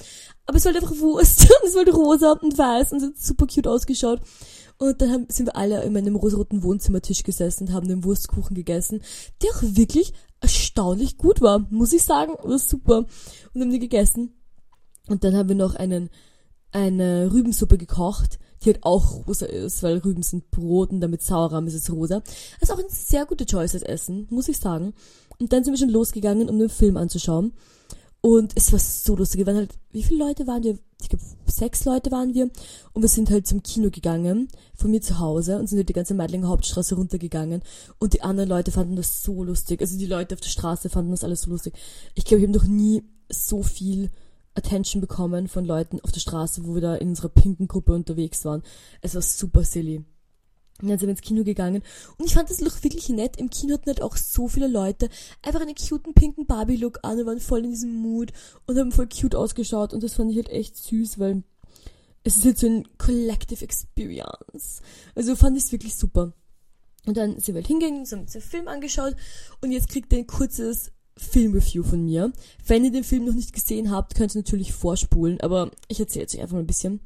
Aber 0.47 0.57
es 0.57 0.65
war 0.65 0.73
halt 0.73 0.83
einfach 0.83 0.99
Wurst. 0.99 1.43
Und 1.63 1.69
es 1.69 1.75
war 1.75 1.85
halt 1.85 1.95
rosa 1.95 2.33
und 2.33 2.59
weiß 2.59 2.93
und 2.93 2.99
es 2.99 3.05
hat 3.05 3.19
super 3.19 3.47
cute 3.47 3.69
ausgeschaut. 3.69 4.21
Und 4.83 5.01
dann 5.01 5.13
haben, 5.13 5.27
sind 5.29 5.47
wir 5.47 5.55
alle 5.55 5.85
in 5.85 5.93
meinem 5.93 6.17
rosaroten 6.17 6.65
Wohnzimmertisch 6.65 7.23
gesessen 7.23 7.69
und 7.69 7.73
haben 7.73 7.87
den 7.87 8.03
Wurstkuchen 8.03 8.57
gegessen, 8.57 9.01
der 9.41 9.51
auch 9.51 9.63
wirklich 9.63 10.13
erstaunlich 10.41 11.19
gut 11.19 11.41
war, 11.41 11.65
muss 11.71 11.93
ich 11.93 12.03
sagen. 12.03 12.33
War 12.43 12.59
super. 12.59 13.07
Und 13.55 13.61
haben 13.61 13.71
die 13.71 13.79
gegessen. 13.79 14.33
Und 15.07 15.23
dann 15.23 15.37
haben 15.37 15.49
wir 15.49 15.55
noch 15.55 15.77
einen, 15.77 16.11
eine 16.73 17.33
Rübensuppe 17.33 17.79
gekocht, 17.79 18.41
die 18.63 18.71
halt 18.71 18.83
auch 18.83 19.25
rosa 19.29 19.47
ist, 19.47 19.85
weil 19.85 19.99
Rüben 19.99 20.25
sind 20.25 20.51
Brot 20.51 20.91
und 20.91 21.01
damit 21.01 21.23
Sauerrahm 21.23 21.69
ist 21.69 21.75
es 21.75 21.93
rosa. 21.93 22.21
Ist 22.61 22.73
auch 22.73 22.79
ein 22.79 22.85
sehr 22.89 23.25
gute 23.25 23.47
Choice 23.47 23.75
als 23.75 23.85
Essen, 23.85 24.27
muss 24.31 24.49
ich 24.49 24.59
sagen. 24.59 24.95
Und 25.39 25.53
dann 25.53 25.63
sind 25.63 25.75
wir 25.75 25.79
schon 25.79 25.91
losgegangen, 25.91 26.51
um 26.51 26.59
den 26.59 26.69
Film 26.69 26.97
anzuschauen. 26.97 27.53
Und 28.25 28.53
es 28.55 28.71
war 28.71 28.79
so 28.79 29.17
lustig. 29.17 29.39
Wir 29.39 29.47
waren 29.47 29.57
halt, 29.57 29.75
wie 29.91 30.05
viele 30.05 30.25
Leute 30.25 30.47
waren 30.47 30.63
wir? 30.63 30.79
Ich 31.03 31.09
glaube, 31.09 31.25
sechs 31.47 31.85
Leute 31.85 32.13
waren 32.13 32.35
wir. 32.35 32.51
Und 32.93 33.03
wir 33.03 33.09
sind 33.09 33.29
halt 33.31 33.49
zum 33.49 33.65
Kino 33.65 33.91
gegangen, 33.91 34.49
von 34.77 34.93
mir 34.93 35.01
zu 35.01 35.19
Hause, 35.19 35.59
und 35.59 35.69
sind 35.69 35.79
halt 35.79 35.89
die 35.89 35.93
ganze 35.93 36.15
Meidlinger 36.15 36.47
Hauptstraße 36.47 36.95
runtergegangen. 36.95 37.63
Und 37.99 38.15
die 38.15 38.23
anderen 38.23 38.49
Leute 38.49 38.71
fanden 38.71 38.95
das 38.95 39.25
so 39.25 39.43
lustig. 39.43 39.81
Also 39.81 39.99
die 39.99 40.07
Leute 40.07 40.37
auf 40.37 40.41
der 40.41 40.51
Straße 40.51 40.89
fanden 40.89 41.11
das 41.11 41.25
alles 41.25 41.43
so 41.43 41.51
lustig. 41.51 41.75
Ich 42.15 42.25
glaube, 42.25 42.43
ich 42.43 42.49
habe 42.49 42.57
noch 42.57 42.69
nie 42.69 43.03
so 43.29 43.65
viel 43.65 44.11
Attention 44.55 45.01
bekommen 45.01 45.49
von 45.49 45.65
Leuten 45.65 45.99
auf 46.01 46.13
der 46.13 46.21
Straße, 46.21 46.65
wo 46.65 46.75
wir 46.75 46.83
da 46.83 46.95
in 46.95 47.09
unserer 47.09 47.29
pinken 47.29 47.67
Gruppe 47.67 47.93
unterwegs 47.93 48.45
waren. 48.45 48.63
Es 49.01 49.17
war 49.17 49.23
super 49.23 49.65
silly. 49.65 50.05
Und 50.83 50.89
dann 50.89 50.99
sind 50.99 51.07
wir 51.07 51.13
ins 51.13 51.23
Kino 51.23 51.45
gegangen. 51.45 51.83
Und 52.19 52.27
ich 52.27 52.35
fand 52.35 52.51
das 52.51 52.61
Look 52.61 52.83
wirklich 52.83 53.09
nett. 53.09 53.37
Im 53.37 53.51
Kino 53.51 53.75
hatten 53.75 53.87
halt 53.87 54.03
auch 54.03 54.17
so 54.17 54.49
viele 54.49 54.67
Leute 54.67 55.09
einfach 55.41 55.61
einen 55.61 55.77
cuten 55.77 56.13
pinken 56.13 56.47
Barbie-Look 56.47 56.99
an 57.03 57.21
und 57.21 57.27
waren 57.27 57.41
voll 57.41 57.65
in 57.65 57.71
diesem 57.71 57.95
Mood 57.95 58.33
und 58.67 58.79
haben 58.79 58.93
voll 58.93 59.09
cute 59.09 59.37
ausgeschaut. 59.37 59.95
Und 59.95 60.03
das 60.03 60.15
fand 60.15 60.31
ich 60.33 60.37
halt 60.37 60.51
echt 60.51 60.77
süß, 60.77 61.19
weil 61.19 61.45
es 62.25 62.37
ist 62.37 62.45
halt 62.45 62.59
so 62.59 62.67
ein 62.67 62.89
Collective 62.99 63.65
Experience. 63.65 64.81
Also 65.15 65.37
fand 65.37 65.57
ich 65.57 65.65
es 65.65 65.73
wirklich 65.73 65.95
super. 65.97 66.33
Und 67.07 67.17
dann 67.17 67.39
sind 67.39 67.49
wir 67.49 67.55
halt 67.57 67.67
hingegangen, 67.67 68.07
haben 68.07 68.21
uns 68.21 68.33
den 68.33 68.43
Film 68.43 68.69
angeschaut 68.69 69.17
und 69.61 69.73
jetzt 69.73 69.89
kriegt 69.89 70.13
ihr 70.13 70.21
ein 70.21 70.27
kurzes 70.27 70.93
Filmreview 71.17 71.83
von 71.83 72.05
mir. 72.05 72.33
Wenn 72.65 72.85
ihr 72.85 72.93
den 72.93 73.05
Film 73.05 73.25
noch 73.25 73.35
nicht 73.35 73.53
gesehen 73.53 73.91
habt, 73.91 74.15
könnt 74.15 74.35
ihr 74.35 74.39
natürlich 74.39 74.73
vorspulen, 74.73 75.41
aber 75.41 75.71
ich 75.89 75.99
erzähle 75.99 76.23
jetzt 76.23 76.35
euch 76.35 76.41
einfach 76.41 76.55
mal 76.55 76.61
ein 76.61 76.67
bisschen. 76.67 77.01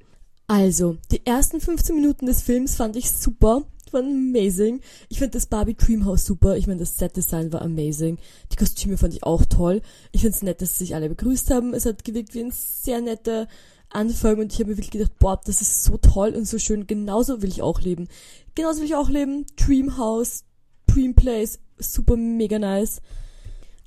Also, 0.46 0.96
die 1.10 1.26
ersten 1.26 1.60
15 1.60 1.96
Minuten 1.96 2.26
des 2.26 2.42
Films 2.42 2.76
fand 2.76 2.94
ich 2.96 3.10
super, 3.10 3.64
waren 3.90 4.06
amazing. 4.06 4.80
Ich 5.08 5.18
fand 5.18 5.34
das 5.34 5.46
Barbie 5.46 5.74
Dreamhouse 5.74 6.24
super. 6.24 6.56
Ich 6.56 6.66
meine, 6.66 6.80
das 6.80 6.96
Set-Design 6.96 7.52
war 7.52 7.62
amazing. 7.62 8.18
Die 8.52 8.56
Kostüme 8.56 8.96
fand 8.98 9.14
ich 9.14 9.22
auch 9.22 9.44
toll. 9.44 9.82
Ich 10.12 10.22
fand 10.22 10.34
es 10.34 10.42
nett, 10.42 10.62
dass 10.62 10.78
sich 10.78 10.94
alle 10.94 11.08
begrüßt 11.08 11.50
haben. 11.50 11.74
Es 11.74 11.86
hat 11.86 12.04
gewirkt 12.04 12.34
wie 12.34 12.42
ein 12.42 12.52
sehr 12.52 13.00
netter 13.00 13.48
Anfang 13.90 14.38
und 14.38 14.52
ich 14.52 14.58
habe 14.58 14.70
mir 14.70 14.76
wirklich 14.76 14.90
gedacht, 14.90 15.18
boah, 15.18 15.40
das 15.44 15.62
ist 15.62 15.84
so 15.84 15.96
toll 15.96 16.30
und 16.30 16.46
so 16.46 16.58
schön. 16.58 16.86
Genauso 16.86 17.42
will 17.42 17.50
ich 17.50 17.62
auch 17.62 17.80
leben. 17.80 18.08
Genauso 18.54 18.80
will 18.80 18.86
ich 18.86 18.94
auch 18.94 19.08
leben. 19.08 19.46
Dreamhouse, 19.56 20.44
Dream 20.86 21.14
Place, 21.14 21.58
super 21.78 22.16
mega 22.16 22.58
nice. 22.58 23.00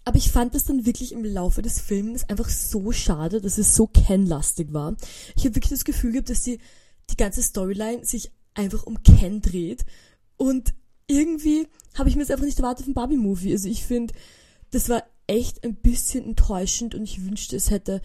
Aber 0.10 0.18
ich 0.18 0.32
fand 0.32 0.56
es 0.56 0.63
dann 0.63 0.88
wirklich 0.88 1.12
im 1.12 1.24
Laufe 1.24 1.62
des 1.62 1.80
Films 1.80 2.28
einfach 2.30 2.50
so 2.50 2.92
schade, 2.92 3.42
dass 3.42 3.60
es 3.60 3.75
so 3.75 3.86
Ken-lastig 3.86 4.74
war. 4.74 4.98
Ich 5.36 5.46
habe 5.46 5.54
wirklich 5.54 5.70
das 5.70 5.86
Gefühl 5.86 6.13
gehabt, 6.13 6.32
dass 6.32 6.42
die, 6.42 6.58
die 7.12 7.16
ganze 7.16 7.44
Storyline 7.44 8.04
sich 8.04 8.32
einfach 8.56 8.88
um 8.88 9.04
Ken 9.04 9.39
dreht. 9.39 9.86
Und 10.36 10.74
irgendwie 11.06 11.68
habe 11.94 12.10
ich 12.10 12.16
mir 12.16 12.24
das 12.24 12.32
einfach 12.32 12.48
nicht 12.48 12.58
erwartet 12.58 12.86
vom 12.86 12.96
Barbie-Movie. 12.96 13.51
Also 13.51 13.70
ich 13.70 13.84
finde, 13.84 14.16
das 14.72 14.89
war 14.89 15.04
echt 15.28 15.63
ein 15.63 15.75
bisschen 15.75 16.25
enttäuschend 16.25 16.96
und 16.96 17.04
ich 17.04 17.24
wünschte, 17.24 17.56
es 17.56 17.70
hätte, 17.70 18.01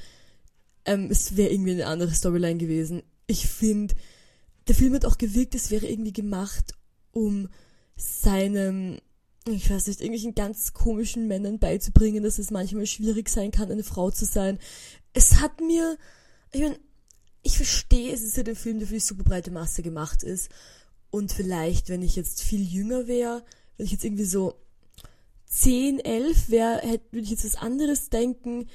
ähm, 0.85 1.09
es 1.11 1.39
wäre 1.39 1.53
irgendwie 1.53 1.73
eine 1.73 1.87
andere 1.87 2.13
Storyline 2.13 2.59
gewesen. 2.59 3.03
Ich 3.27 3.47
finde, 3.47 3.95
der 4.69 4.75
Film 4.75 4.93
hat 4.93 5.07
auch 5.07 5.17
gewirkt, 5.17 5.55
es 5.55 5.71
wäre 5.71 5.87
irgendwie 5.87 6.13
gemacht, 6.13 6.75
um 7.13 7.49
seinem 7.97 8.99
ich 9.47 9.71
weiß 9.71 9.89
nicht, 9.89 10.01
irgendwelchen 10.01 10.35
ganz 10.35 10.73
komischen 10.73 11.29
Männern 11.29 11.59
beizubringen, 11.59 12.23
dass 12.23 12.39
es 12.39 12.51
manchmal 12.51 12.87
schwierig 12.87 13.29
sein 13.29 13.51
kann, 13.51 13.71
eine 13.71 13.85
Frau 13.85 14.11
zu 14.11 14.25
sein. 14.25 14.59
Es 15.13 15.41
hat 15.41 15.61
mir, 15.61 15.99
ich 16.53 16.63
meine, 16.63 16.79
ich 17.43 17.57
verstehe, 17.57 18.13
es 18.13 18.23
ist 18.23 18.37
ja 18.39 18.43
der 18.43 18.57
Film, 18.57 18.79
der 18.79 18.89
für 18.89 18.95
die 18.95 19.01
super 19.01 19.23
breite 19.23 19.51
Masse 19.51 19.83
gemacht 19.83 20.23
ist. 20.23 20.49
Und 21.11 21.31
vielleicht, 21.33 21.91
wenn 21.91 22.03
ich 22.03 22.17
jetzt 22.17 22.43
viel 22.43 22.63
jünger 22.63 23.07
wäre, 23.07 23.45
wenn 23.77 23.87
ich 23.87 23.93
jetzt 23.93 24.05
irgendwie 24.05 24.25
so 24.25 24.55
10, 25.47 26.01
11 26.01 26.49
wäre, 26.49 27.01
würde 27.11 27.25
ich 27.25 27.31
jetzt 27.31 27.45
was 27.45 27.57
anderes 27.57 28.09
denken. 28.09 28.69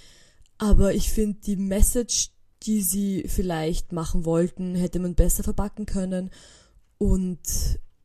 Aber 0.60 0.94
ich 0.94 1.10
finde 1.12 1.40
die 1.42 1.56
Message, 1.58 2.30
die 2.64 2.82
sie 2.82 3.26
vielleicht 3.28 3.92
machen 3.92 4.24
wollten, 4.24 4.76
hätte 4.76 5.00
man 5.00 5.16
besser 5.16 5.44
verpacken 5.44 5.86
können. 5.86 6.30
Und 6.98 7.40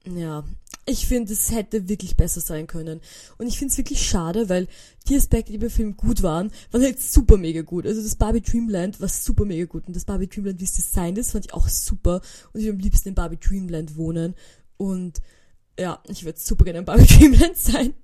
ja, 0.07 0.45
ich 0.87 1.07
finde, 1.07 1.33
es 1.33 1.51
hätte 1.51 1.89
wirklich 1.89 2.17
besser 2.17 2.41
sein 2.41 2.67
können. 2.67 3.01
Und 3.39 3.47
ich 3.47 3.59
finde 3.59 3.73
es 3.73 3.79
wirklich 3.79 4.07
schade, 4.07 4.49
weil 4.49 4.69
die 5.09 5.17
Aspekte, 5.17 5.53
die 5.53 5.59
beim 5.59 5.71
Film 5.71 5.97
gut 5.97 6.23
waren, 6.23 6.53
waren 6.71 6.83
halt 6.83 7.01
super 7.01 7.39
mega 7.39 7.63
gut. 7.63 7.87
Also 7.87 8.03
das 8.03 8.17
Barbie 8.17 8.43
Dreamland 8.43 9.01
war 9.01 9.09
super 9.09 9.47
mega 9.47 9.65
gut. 9.65 9.87
Und 9.87 9.97
das 9.97 10.05
Barbie 10.05 10.27
Dreamland, 10.27 10.61
wie 10.61 10.65
es 10.65 10.73
designt 10.73 11.17
ist, 11.17 11.33
fand 11.33 11.47
ich 11.47 11.55
auch 11.55 11.69
super. 11.69 12.21
Und 12.53 12.61
ich 12.61 12.67
würde 12.67 12.77
am 12.77 12.81
liebsten 12.81 13.11
in 13.11 13.15
Barbie 13.15 13.39
Dreamland 13.39 13.97
wohnen. 13.97 14.35
Und 14.77 15.23
ja, 15.79 16.03
ich 16.07 16.25
würde 16.25 16.39
super 16.39 16.65
gerne 16.65 16.81
in 16.81 16.85
Barbie 16.85 17.07
Dreamland 17.19 17.57
sein. 17.57 17.95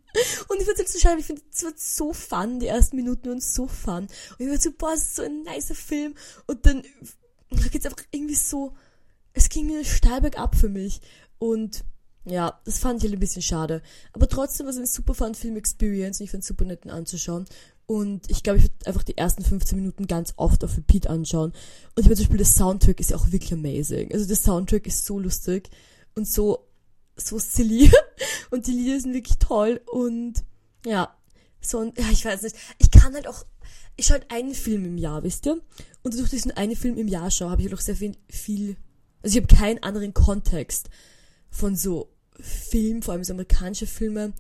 Und 0.49 0.61
ich 0.61 0.66
würde 0.66 0.73
es 0.73 0.78
halt 0.78 0.88
so 0.88 0.99
schade, 0.99 1.21
ich 1.21 1.26
finde, 1.26 1.42
es 1.52 1.62
wird 1.62 1.78
so 1.78 2.12
fun, 2.12 2.61
die 2.61 2.66
ersten 2.66 2.97
Minuten 2.97 3.28
waren 3.28 3.40
so 3.40 3.66
fun. 3.66 4.04
Und 4.04 4.11
ich 4.38 4.47
würde 4.47 4.61
so, 4.61 4.73
boah, 4.73 4.92
es 4.95 5.02
ist 5.02 5.16
so 5.16 5.23
ein 5.23 5.42
nicer 5.42 5.75
Film. 5.75 6.14
Und 6.47 6.64
dann 6.66 6.83
geht's 7.71 7.87
einfach 7.87 8.02
irgendwie 8.11 8.35
so, 8.35 8.75
es 9.33 9.49
ging 9.49 9.66
mir 9.66 9.85
steil 9.85 10.21
bergab 10.21 10.57
für 10.57 10.69
mich. 10.69 11.00
Und 11.40 11.85
ja, 12.26 12.61
das 12.64 12.78
fand 12.78 12.99
ich 12.99 13.04
halt 13.04 13.16
ein 13.16 13.20
bisschen 13.20 13.42
schade. 13.42 13.82
Aber 14.12 14.28
trotzdem 14.28 14.66
war 14.66 14.70
es 14.70 14.76
eine 14.76 14.87
super 14.87 15.14
fun 15.14 15.35
Film-Experience 15.35 16.20
und 16.20 16.25
ich 16.25 16.30
fand 16.30 16.42
es 16.42 16.49
super 16.49 16.66
nett 16.66 16.87
anzuschauen. 16.87 17.47
Und 17.87 18.30
ich 18.30 18.42
glaube, 18.42 18.59
ich 18.59 18.64
würde 18.64 18.87
einfach 18.87 19.02
die 19.02 19.16
ersten 19.16 19.42
15 19.42 19.76
Minuten 19.76 20.06
ganz 20.06 20.35
oft 20.37 20.62
auf 20.62 20.76
Repeat 20.76 21.09
anschauen. 21.09 21.50
Und 21.50 22.02
ich 22.02 22.04
meine, 22.04 22.16
zum 22.16 22.25
Beispiel, 22.25 22.37
der 22.37 22.47
Soundtrack 22.47 23.00
ist 23.00 23.11
ja 23.11 23.16
auch 23.16 23.32
wirklich 23.32 23.52
amazing. 23.52 24.12
Also 24.12 24.26
der 24.26 24.37
Soundtrack 24.37 24.87
ist 24.87 25.06
so 25.06 25.18
lustig 25.18 25.70
und 26.14 26.28
so, 26.28 26.68
so 27.16 27.38
silly. 27.38 27.90
und 28.50 28.66
die 28.66 28.73
Lieder 28.73 29.00
sind 29.00 29.14
wirklich 29.14 29.38
toll. 29.38 29.80
Und 29.90 30.44
ja, 30.85 31.16
so, 31.61 31.82
ja, 31.82 32.11
ich 32.12 32.25
weiß 32.25 32.42
nicht. 32.42 32.56
Ich 32.78 32.90
kann 32.90 33.14
halt 33.14 33.26
auch, 33.26 33.44
ich 33.97 34.06
schaue 34.06 34.18
halt 34.18 34.30
einen 34.30 34.54
Film 34.54 34.85
im 34.85 34.99
Jahr, 34.99 35.23
wisst 35.23 35.47
ihr? 35.47 35.61
Und 36.02 36.14
durch 36.16 36.30
diesen 36.30 36.52
einen 36.52 36.76
Film 36.76 36.99
im 36.99 37.09
Jahr 37.09 37.30
schaue, 37.30 37.50
habe 37.50 37.62
ich 37.62 37.68
halt 37.68 37.78
auch 37.78 37.82
sehr 37.82 37.97
viel, 37.97 38.14
viel 38.28 38.76
also 39.23 39.37
ich 39.37 39.44
habe 39.44 39.54
keinen 39.54 39.82
anderen 39.82 40.14
Kontext 40.14 40.88
von 41.50 41.76
so 41.76 42.09
Film, 42.40 43.02
vor 43.02 43.14
allem 43.14 43.25
so 43.25 43.33
amerikanische 43.33 43.87
Filme 43.87 44.33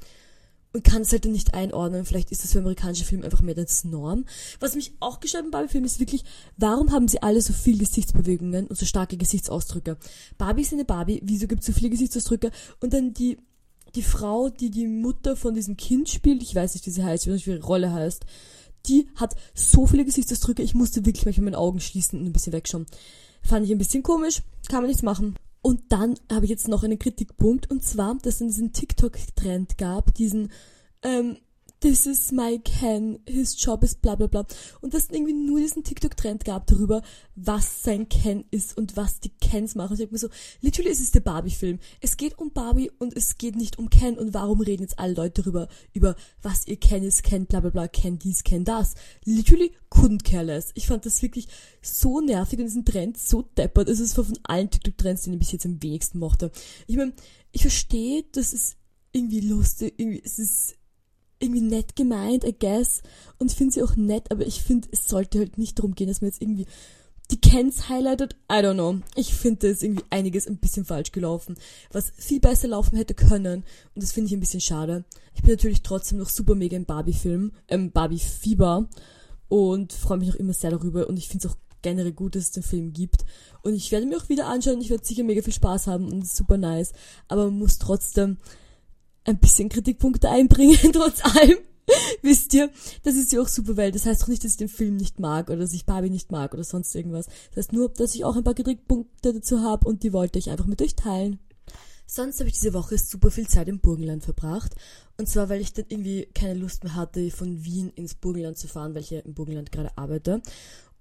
und 0.72 0.84
kann 0.84 1.02
es 1.02 1.12
halt 1.12 1.24
dann 1.24 1.32
nicht 1.32 1.54
einordnen. 1.54 2.04
Vielleicht 2.04 2.30
ist 2.30 2.44
das 2.44 2.52
für 2.52 2.60
amerikanische 2.60 3.04
Filme 3.04 3.24
einfach 3.24 3.42
mehr 3.42 3.54
das 3.54 3.84
Norm. 3.84 4.24
Was 4.60 4.76
mich 4.76 4.92
auch 5.00 5.20
gestört 5.20 5.44
beim 5.44 5.50
Barbie-Film 5.50 5.84
ist 5.84 6.00
wirklich, 6.00 6.24
warum 6.56 6.92
haben 6.92 7.08
sie 7.08 7.22
alle 7.22 7.40
so 7.40 7.52
viel 7.52 7.78
Gesichtsbewegungen 7.78 8.66
und 8.66 8.78
so 8.78 8.86
starke 8.86 9.16
Gesichtsausdrücke? 9.16 9.96
Barbie 10.38 10.62
ist 10.62 10.72
eine 10.72 10.84
Barbie, 10.84 11.20
wieso 11.24 11.46
gibt 11.46 11.60
es 11.60 11.66
so 11.66 11.72
viele 11.72 11.90
Gesichtsausdrücke? 11.90 12.50
Und 12.80 12.92
dann 12.92 13.12
die, 13.12 13.38
die 13.94 14.02
Frau, 14.02 14.48
die 14.48 14.70
die 14.70 14.86
Mutter 14.86 15.36
von 15.36 15.54
diesem 15.54 15.76
Kind 15.76 16.08
spielt, 16.08 16.42
ich 16.42 16.54
weiß 16.54 16.74
nicht, 16.74 16.86
wie 16.86 16.90
sie 16.90 17.04
heißt, 17.04 17.26
wie 17.26 17.50
ihre 17.50 17.62
Rolle 17.62 17.92
heißt, 17.92 18.24
die 18.86 19.08
hat 19.16 19.34
so 19.54 19.86
viele 19.86 20.04
Gesichtsausdrücke, 20.04 20.62
ich 20.62 20.74
musste 20.74 21.04
wirklich 21.04 21.26
manchmal 21.26 21.46
meine 21.46 21.58
Augen 21.58 21.80
schließen 21.80 22.18
und 22.18 22.26
ein 22.26 22.32
bisschen 22.32 22.52
wegschauen. 22.52 22.86
Fand 23.42 23.66
ich 23.66 23.72
ein 23.72 23.78
bisschen 23.78 24.02
komisch, 24.02 24.42
kann 24.68 24.80
man 24.80 24.88
nichts 24.88 25.02
machen. 25.02 25.34
Und 25.62 25.92
dann 25.92 26.14
habe 26.30 26.46
ich 26.46 26.50
jetzt 26.50 26.68
noch 26.68 26.82
einen 26.82 26.98
Kritikpunkt, 26.98 27.70
und 27.70 27.84
zwar, 27.84 28.16
dass 28.16 28.40
es 28.40 28.54
diesen 28.54 28.72
TikTok-Trend 28.72 29.76
gab, 29.78 30.14
diesen 30.14 30.50
ähm, 31.02 31.36
this 31.80 32.06
is 32.06 32.30
my 32.30 32.58
Ken, 32.58 33.20
his 33.26 33.56
job 33.56 33.82
is 33.82 33.94
bla 33.94 34.14
bla 34.14 34.26
bla. 34.26 34.46
Und 34.80 34.94
dass 34.94 35.04
es 35.04 35.10
irgendwie 35.10 35.32
nur 35.32 35.60
diesen 35.60 35.82
TikTok-Trend 35.82 36.44
gab 36.44 36.66
darüber, 36.66 37.02
was 37.34 37.82
sein 37.82 38.08
Ken 38.08 38.44
ist 38.50 38.76
und 38.76 38.96
was 38.96 39.20
die 39.20 39.30
Kens 39.30 39.74
machen. 39.74 39.92
Und 39.92 39.94
ich 39.94 39.98
denke 40.00 40.14
mir 40.14 40.18
so, 40.18 40.28
literally 40.60 40.90
ist 40.90 41.00
es 41.00 41.12
der 41.12 41.20
Barbie-Film. 41.20 41.78
Es 42.00 42.16
geht 42.16 42.38
um 42.38 42.52
Barbie 42.52 42.90
und 42.98 43.16
es 43.16 43.38
geht 43.38 43.56
nicht 43.56 43.78
um 43.78 43.88
Ken. 43.88 44.18
Und 44.18 44.34
warum 44.34 44.60
reden 44.60 44.82
jetzt 44.82 44.98
alle 44.98 45.14
Leute 45.14 45.42
darüber, 45.42 45.68
über 45.94 46.16
was 46.42 46.66
ihr 46.66 46.76
Ken 46.76 47.02
ist, 47.02 47.22
Ken 47.22 47.46
bla 47.46 47.60
bla 47.60 47.70
bla, 47.70 47.88
Ken 47.88 48.18
dies, 48.18 48.44
Ken 48.44 48.64
das. 48.64 48.94
Literally 49.24 49.72
couldn't 49.90 50.22
care 50.22 50.44
less. 50.44 50.72
Ich 50.74 50.86
fand 50.86 51.06
das 51.06 51.22
wirklich 51.22 51.48
so 51.80 52.20
nervig 52.20 52.58
und 52.58 52.66
diesen 52.66 52.84
Trend 52.84 53.16
so 53.16 53.42
deppert. 53.42 53.88
Es 53.88 54.00
ist 54.00 54.14
von 54.14 54.26
allen 54.42 54.70
TikTok-Trends, 54.70 55.22
den 55.22 55.32
ich 55.34 55.38
bis 55.38 55.52
jetzt 55.52 55.66
am 55.66 55.82
wenigsten 55.82 56.18
mochte. 56.18 56.52
Ich 56.86 56.96
meine, 56.96 57.14
ich 57.52 57.62
verstehe, 57.62 58.24
dass 58.32 58.52
es 58.52 58.76
irgendwie 59.12 59.40
lustig, 59.40 59.94
irgendwie, 59.96 60.22
es 60.24 60.38
ist 60.38 60.76
irgendwie 61.40 61.62
nett 61.62 61.96
gemeint, 61.96 62.44
I 62.44 62.54
guess. 62.56 63.02
Und 63.38 63.50
ich 63.50 63.56
finde 63.56 63.74
sie 63.74 63.82
auch 63.82 63.96
nett, 63.96 64.30
aber 64.30 64.46
ich 64.46 64.62
finde, 64.62 64.88
es 64.92 65.08
sollte 65.08 65.38
halt 65.38 65.58
nicht 65.58 65.78
darum 65.78 65.94
gehen, 65.94 66.08
dass 66.08 66.20
man 66.20 66.30
jetzt 66.30 66.42
irgendwie 66.42 66.66
die 67.30 67.40
Kens 67.40 67.88
highlightet. 67.88 68.36
I 68.50 68.56
don't 68.56 68.74
know. 68.74 68.98
Ich 69.14 69.34
finde, 69.34 69.60
da 69.60 69.68
ist 69.68 69.82
irgendwie 69.82 70.04
einiges 70.10 70.46
ein 70.46 70.58
bisschen 70.58 70.84
falsch 70.84 71.12
gelaufen, 71.12 71.56
was 71.92 72.12
viel 72.16 72.40
besser 72.40 72.68
laufen 72.68 72.96
hätte 72.96 73.14
können. 73.14 73.64
Und 73.94 74.02
das 74.02 74.12
finde 74.12 74.28
ich 74.28 74.34
ein 74.34 74.40
bisschen 74.40 74.60
schade. 74.60 75.04
Ich 75.34 75.42
bin 75.42 75.50
natürlich 75.52 75.82
trotzdem 75.82 76.18
noch 76.18 76.28
super 76.28 76.54
mega 76.54 76.76
im 76.76 76.84
Barbie-Film, 76.84 77.52
ähm, 77.68 77.92
Barbie-Fieber. 77.92 78.88
Und 79.48 79.92
freue 79.92 80.18
mich 80.18 80.30
auch 80.30 80.36
immer 80.36 80.52
sehr 80.52 80.70
darüber. 80.70 81.08
Und 81.08 81.16
ich 81.16 81.28
finde 81.28 81.46
es 81.46 81.52
auch 81.52 81.56
generell 81.82 82.12
gut, 82.12 82.36
dass 82.36 82.44
es 82.44 82.50
den 82.52 82.62
Film 82.62 82.92
gibt. 82.92 83.24
Und 83.62 83.74
ich 83.74 83.90
werde 83.90 84.06
mir 84.06 84.16
auch 84.16 84.28
wieder 84.28 84.46
anschauen. 84.46 84.80
Ich 84.80 84.90
werde 84.90 85.04
sicher 85.04 85.24
mega 85.24 85.42
viel 85.42 85.52
Spaß 85.52 85.86
haben 85.86 86.10
und 86.10 86.28
super 86.28 86.56
nice. 86.56 86.92
Aber 87.28 87.46
man 87.46 87.58
muss 87.58 87.78
trotzdem 87.78 88.38
ein 89.30 89.38
bisschen 89.38 89.68
Kritikpunkte 89.68 90.28
einbringen, 90.28 90.78
trotz 90.92 91.24
allem. 91.24 91.58
Wisst 92.22 92.54
ihr, 92.54 92.70
das 93.02 93.16
ist 93.16 93.32
ja 93.32 93.40
auch 93.40 93.48
super, 93.48 93.76
weil 93.76 93.90
das 93.90 94.06
heißt 94.06 94.22
doch 94.22 94.28
nicht, 94.28 94.44
dass 94.44 94.52
ich 94.52 94.58
den 94.58 94.68
Film 94.68 94.96
nicht 94.96 95.18
mag 95.18 95.48
oder 95.48 95.60
dass 95.60 95.72
ich 95.72 95.86
Barbie 95.86 96.10
nicht 96.10 96.30
mag 96.30 96.54
oder 96.54 96.62
sonst 96.62 96.94
irgendwas. 96.94 97.26
Das 97.26 97.56
heißt 97.56 97.72
nur, 97.72 97.88
dass 97.88 98.14
ich 98.14 98.24
auch 98.24 98.36
ein 98.36 98.44
paar 98.44 98.54
Kritikpunkte 98.54 99.32
dazu 99.32 99.60
habe 99.60 99.88
und 99.88 100.02
die 100.02 100.12
wollte 100.12 100.38
ich 100.38 100.50
einfach 100.50 100.66
mit 100.66 100.82
euch 100.82 100.94
teilen. 100.94 101.40
Sonst 102.06 102.40
habe 102.40 102.48
ich 102.48 102.56
diese 102.56 102.74
Woche 102.74 102.98
super 102.98 103.30
viel 103.30 103.46
Zeit 103.46 103.68
im 103.68 103.78
Burgenland 103.78 104.24
verbracht. 104.24 104.74
Und 105.16 105.28
zwar, 105.28 105.48
weil 105.48 105.60
ich 105.60 105.72
dann 105.72 105.84
irgendwie 105.88 106.26
keine 106.34 106.54
Lust 106.54 106.82
mehr 106.82 106.96
hatte, 106.96 107.30
von 107.30 107.64
Wien 107.64 107.92
ins 107.94 108.14
Burgenland 108.14 108.58
zu 108.58 108.66
fahren, 108.66 108.94
weil 108.94 109.02
ich 109.02 109.10
ja 109.10 109.20
im 109.20 109.34
Burgenland 109.34 109.70
gerade 109.70 109.96
arbeite. 109.96 110.42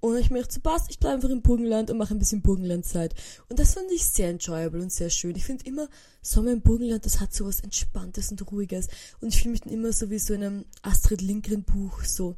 Und 0.02 0.18
ich 0.18 0.30
mir 0.30 0.48
zu 0.48 0.62
passt, 0.62 0.90
ich 0.90 1.00
bleibe 1.00 1.16
einfach 1.16 1.30
im 1.30 1.42
Burgenland 1.42 1.92
und 1.92 1.98
mache 1.98 2.14
ein 2.14 2.20
bisschen 2.20 2.42
Burgenlandzeit. 2.42 3.14
Und 3.50 3.60
das 3.60 3.74
fand 3.74 3.92
ich 3.92 4.06
sehr 4.06 4.30
enjoyable 4.30 4.82
und 4.82 4.94
sehr 4.94 5.10
schön. 5.10 5.36
Ich 5.36 5.46
finde 5.46 5.66
immer, 5.66 5.90
Sommer 6.22 6.52
im 6.52 6.62
Burgenland, 6.62 7.06
das 7.06 7.20
hat 7.20 7.34
so 7.34 7.46
was 7.46 7.60
Entspanntes 7.60 8.32
und 8.32 8.52
Ruhiges. 8.52 8.88
Und 9.20 9.34
ich 9.34 9.42
fühle 9.42 9.52
mich 9.52 9.62
dann 9.62 9.74
immer 9.74 9.92
so 9.92 10.10
wie 10.10 10.20
so 10.20 10.34
in 10.34 10.44
einem 10.44 10.66
Astrid 10.84 11.22
Lindgren 11.22 11.64
Buch, 11.64 12.04
so. 12.04 12.38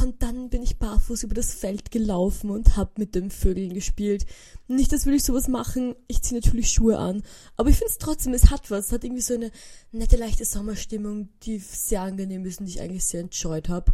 Und 0.00 0.22
dann 0.22 0.48
bin 0.48 0.62
ich 0.62 0.78
barfuß 0.78 1.24
über 1.24 1.34
das 1.34 1.52
Feld 1.54 1.90
gelaufen 1.90 2.50
und 2.50 2.76
hab 2.76 2.98
mit 2.98 3.14
den 3.14 3.30
Vögeln 3.30 3.74
gespielt. 3.74 4.24
Nicht, 4.68 4.92
dass 4.92 5.06
will 5.06 5.14
ich 5.14 5.24
sowas 5.24 5.48
machen. 5.48 5.94
Ich 6.06 6.22
ziehe 6.22 6.40
natürlich 6.40 6.70
Schuhe 6.70 6.98
an. 6.98 7.22
Aber 7.56 7.68
ich 7.68 7.76
finde 7.76 7.90
es 7.90 7.98
trotzdem, 7.98 8.32
es 8.32 8.50
hat 8.50 8.70
was. 8.70 8.86
Es 8.86 8.92
hat 8.92 9.04
irgendwie 9.04 9.22
so 9.22 9.34
eine 9.34 9.50
nette, 9.90 10.16
leichte 10.16 10.44
Sommerstimmung, 10.44 11.28
die 11.42 11.58
sehr 11.58 12.02
angenehm 12.02 12.44
ist 12.46 12.60
und 12.60 12.66
die 12.66 12.72
ich 12.72 12.80
eigentlich 12.80 13.04
sehr 13.04 13.20
enjoyed 13.20 13.68
habe. 13.68 13.92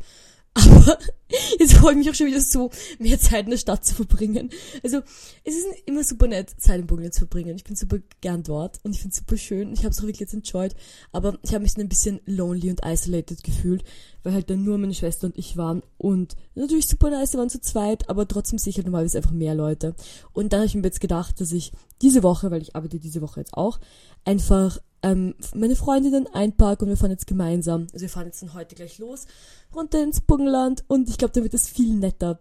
Aber 0.59 0.99
jetzt 1.59 1.75
freue 1.75 1.93
ich 1.93 1.99
mich 1.99 2.11
auch 2.11 2.15
schon 2.15 2.27
wieder 2.27 2.41
so, 2.41 2.71
mehr 2.99 3.19
Zeit 3.19 3.45
in 3.45 3.51
der 3.51 3.59
Stadt 3.59 3.85
zu 3.85 3.95
verbringen. 3.95 4.51
Also 4.83 4.99
es 5.45 5.55
ist 5.55 5.67
immer 5.87 6.03
super 6.03 6.27
nett, 6.27 6.51
Zeit 6.59 6.81
in 6.81 6.87
Burgenland 6.87 7.15
zu 7.15 7.21
verbringen. 7.21 7.57
Ich 7.57 7.65
bin 7.65 7.77
super 7.77 7.99
gern 8.21 8.43
dort 8.43 8.79
und 8.83 8.93
ich 8.93 9.01
finde 9.01 9.13
es 9.13 9.19
super 9.19 9.37
schön. 9.37 9.73
Ich 9.73 9.81
habe 9.81 9.91
es 9.91 9.99
auch 9.99 10.03
wirklich 10.03 10.21
jetzt 10.21 10.35
enjoyed. 10.35 10.75
Aber 11.13 11.39
ich 11.43 11.55
habe 11.55 11.63
mich 11.63 11.75
dann 11.75 11.85
ein 11.85 11.89
bisschen 11.89 12.21
lonely 12.27 12.71
und 12.71 12.81
isolated 12.85 13.45
gefühlt, 13.45 13.85
weil 14.23 14.33
halt 14.33 14.51
dann 14.51 14.65
nur 14.65 14.79
meine 14.79 14.95
Schwester 14.95 15.27
und 15.27 15.39
ich 15.39 15.57
waren. 15.57 15.83
Und 15.97 16.35
natürlich 16.55 16.87
super 16.87 17.11
nice, 17.11 17.33
wir 17.33 17.41
waren 17.41 17.51
zu 17.51 17.61
zweit, 17.61 18.09
aber 18.09 18.27
trotzdem 18.27 18.59
sicher 18.59 18.83
normalerweise 18.83 19.19
einfach 19.19 19.33
mehr 19.33 19.55
Leute. 19.55 19.95
Und 20.33 20.53
dann 20.53 20.61
habe 20.61 20.67
ich 20.67 20.75
mir 20.75 20.83
jetzt 20.83 21.01
gedacht, 21.01 21.41
dass 21.41 21.53
ich 21.53 21.73
diese 22.03 22.23
Woche, 22.23 22.51
weil 22.51 22.63
ich 22.63 22.75
arbeite 22.77 22.99
diese 22.99 23.21
Woche 23.21 23.41
jetzt 23.41 23.55
auch, 23.55 23.79
einfach 24.25 24.79
ähm, 25.03 25.35
meine 25.55 25.77
Freundinnen 25.77 26.27
einparken 26.27 26.85
und 26.85 26.91
wir 26.91 26.97
fahren 26.97 27.11
jetzt 27.11 27.27
gemeinsam. 27.27 27.87
Also 27.93 28.03
wir 28.03 28.09
fahren 28.09 28.27
jetzt 28.27 28.43
dann 28.43 28.55
heute 28.55 28.75
gleich 28.75 28.99
los, 28.99 29.27
runter 29.75 30.03
ins 30.03 30.21
Burgenland 30.21 30.85
und 30.89 31.09
ich 31.09 31.19
glaube, 31.19 31.33
dann 31.35 31.45
wird 31.45 31.55
es 31.55 31.69
viel 31.69 31.95
netter. 31.95 32.41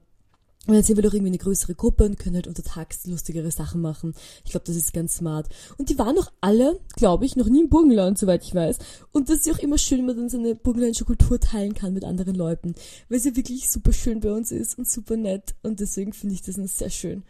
Und 0.67 0.73
dann 0.73 0.83
sind 0.83 0.97
wir 0.97 1.03
doch 1.03 1.13
irgendwie 1.13 1.29
eine 1.29 1.37
größere 1.37 1.75
Gruppe 1.75 2.03
und 2.03 2.19
können 2.19 2.35
halt 2.35 2.47
untertags 2.47 3.05
lustigere 3.05 3.51
Sachen 3.51 3.79
machen. 3.79 4.13
Ich 4.43 4.51
glaube, 4.51 4.65
das 4.65 4.75
ist 4.75 4.91
ganz 4.91 5.15
smart. 5.15 5.47
Und 5.77 5.89
die 5.89 5.97
waren 5.97 6.15
noch 6.15 6.29
alle, 6.41 6.81
glaube 6.97 7.25
ich, 7.25 7.37
noch 7.37 7.47
nie 7.47 7.61
im 7.61 7.69
Burgenland, 7.69 8.17
soweit 8.17 8.43
ich 8.43 8.53
weiß. 8.53 8.79
Und 9.13 9.29
das 9.29 9.37
ist 9.37 9.45
ja 9.45 9.53
auch 9.53 9.59
immer 9.59 9.77
schön, 9.77 9.99
wenn 9.99 10.07
man 10.07 10.17
dann 10.17 10.29
seine 10.29 10.55
burgenländische 10.55 11.05
Kultur 11.05 11.39
teilen 11.39 11.73
kann 11.73 11.93
mit 11.93 12.03
anderen 12.03 12.35
Leuten. 12.35 12.75
Weil 13.07 13.19
sie 13.19 13.37
wirklich 13.37 13.69
super 13.69 13.93
schön 13.93 14.19
bei 14.19 14.33
uns 14.33 14.51
ist 14.51 14.77
und 14.77 14.89
super 14.89 15.15
nett. 15.15 15.55
Und 15.63 15.79
deswegen 15.79 16.11
finde 16.11 16.35
ich 16.35 16.41
das 16.41 16.55
sehr 16.55 16.89
schön. 16.89 17.23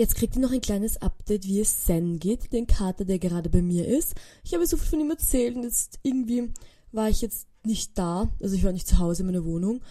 Jetzt 0.00 0.14
kriegt 0.14 0.34
ihr 0.34 0.40
noch 0.40 0.52
ein 0.52 0.62
kleines 0.62 1.02
Update, 1.02 1.46
wie 1.46 1.60
es 1.60 1.84
Zen 1.84 2.18
geht, 2.18 2.54
den 2.54 2.66
Kater, 2.66 3.04
der 3.04 3.18
gerade 3.18 3.50
bei 3.50 3.60
mir 3.60 3.86
ist. 3.86 4.14
Ich 4.42 4.54
habe 4.54 4.66
so 4.66 4.78
viel 4.78 4.88
von 4.88 5.00
ihm 5.00 5.10
erzählt 5.10 5.56
und 5.56 5.62
jetzt 5.62 5.98
irgendwie 6.02 6.54
war 6.90 7.10
ich 7.10 7.20
jetzt 7.20 7.46
nicht 7.64 7.98
da, 7.98 8.30
also 8.40 8.54
ich 8.54 8.64
war 8.64 8.72
nicht 8.72 8.88
zu 8.88 8.98
Hause 8.98 9.20
in 9.20 9.26
meiner 9.26 9.44
Wohnung 9.44 9.82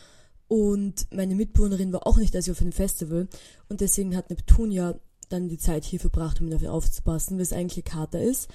und 0.47 1.05
meine 1.13 1.35
Mitbewohnerin 1.35 1.93
war 1.93 2.07
auch 2.07 2.17
nicht 2.17 2.33
da, 2.33 2.41
sie 2.41 2.49
auf 2.49 2.59
einem 2.59 2.71
Festival 2.71 3.27
und 3.67 3.81
deswegen 3.81 4.17
hat 4.17 4.31
Neptunia 4.31 4.99
dann 5.29 5.47
die 5.47 5.59
Zeit 5.59 5.85
hier 5.85 5.99
verbracht, 5.99 6.41
um 6.41 6.47
ihn 6.47 6.55
auf 6.55 6.63
ihn 6.63 6.69
aufzupassen, 6.69 7.37
weil 7.37 7.43
es 7.43 7.53
eigentlich 7.53 7.85
ein 7.85 7.91
Kater 7.91 8.19
ist. 8.19 8.47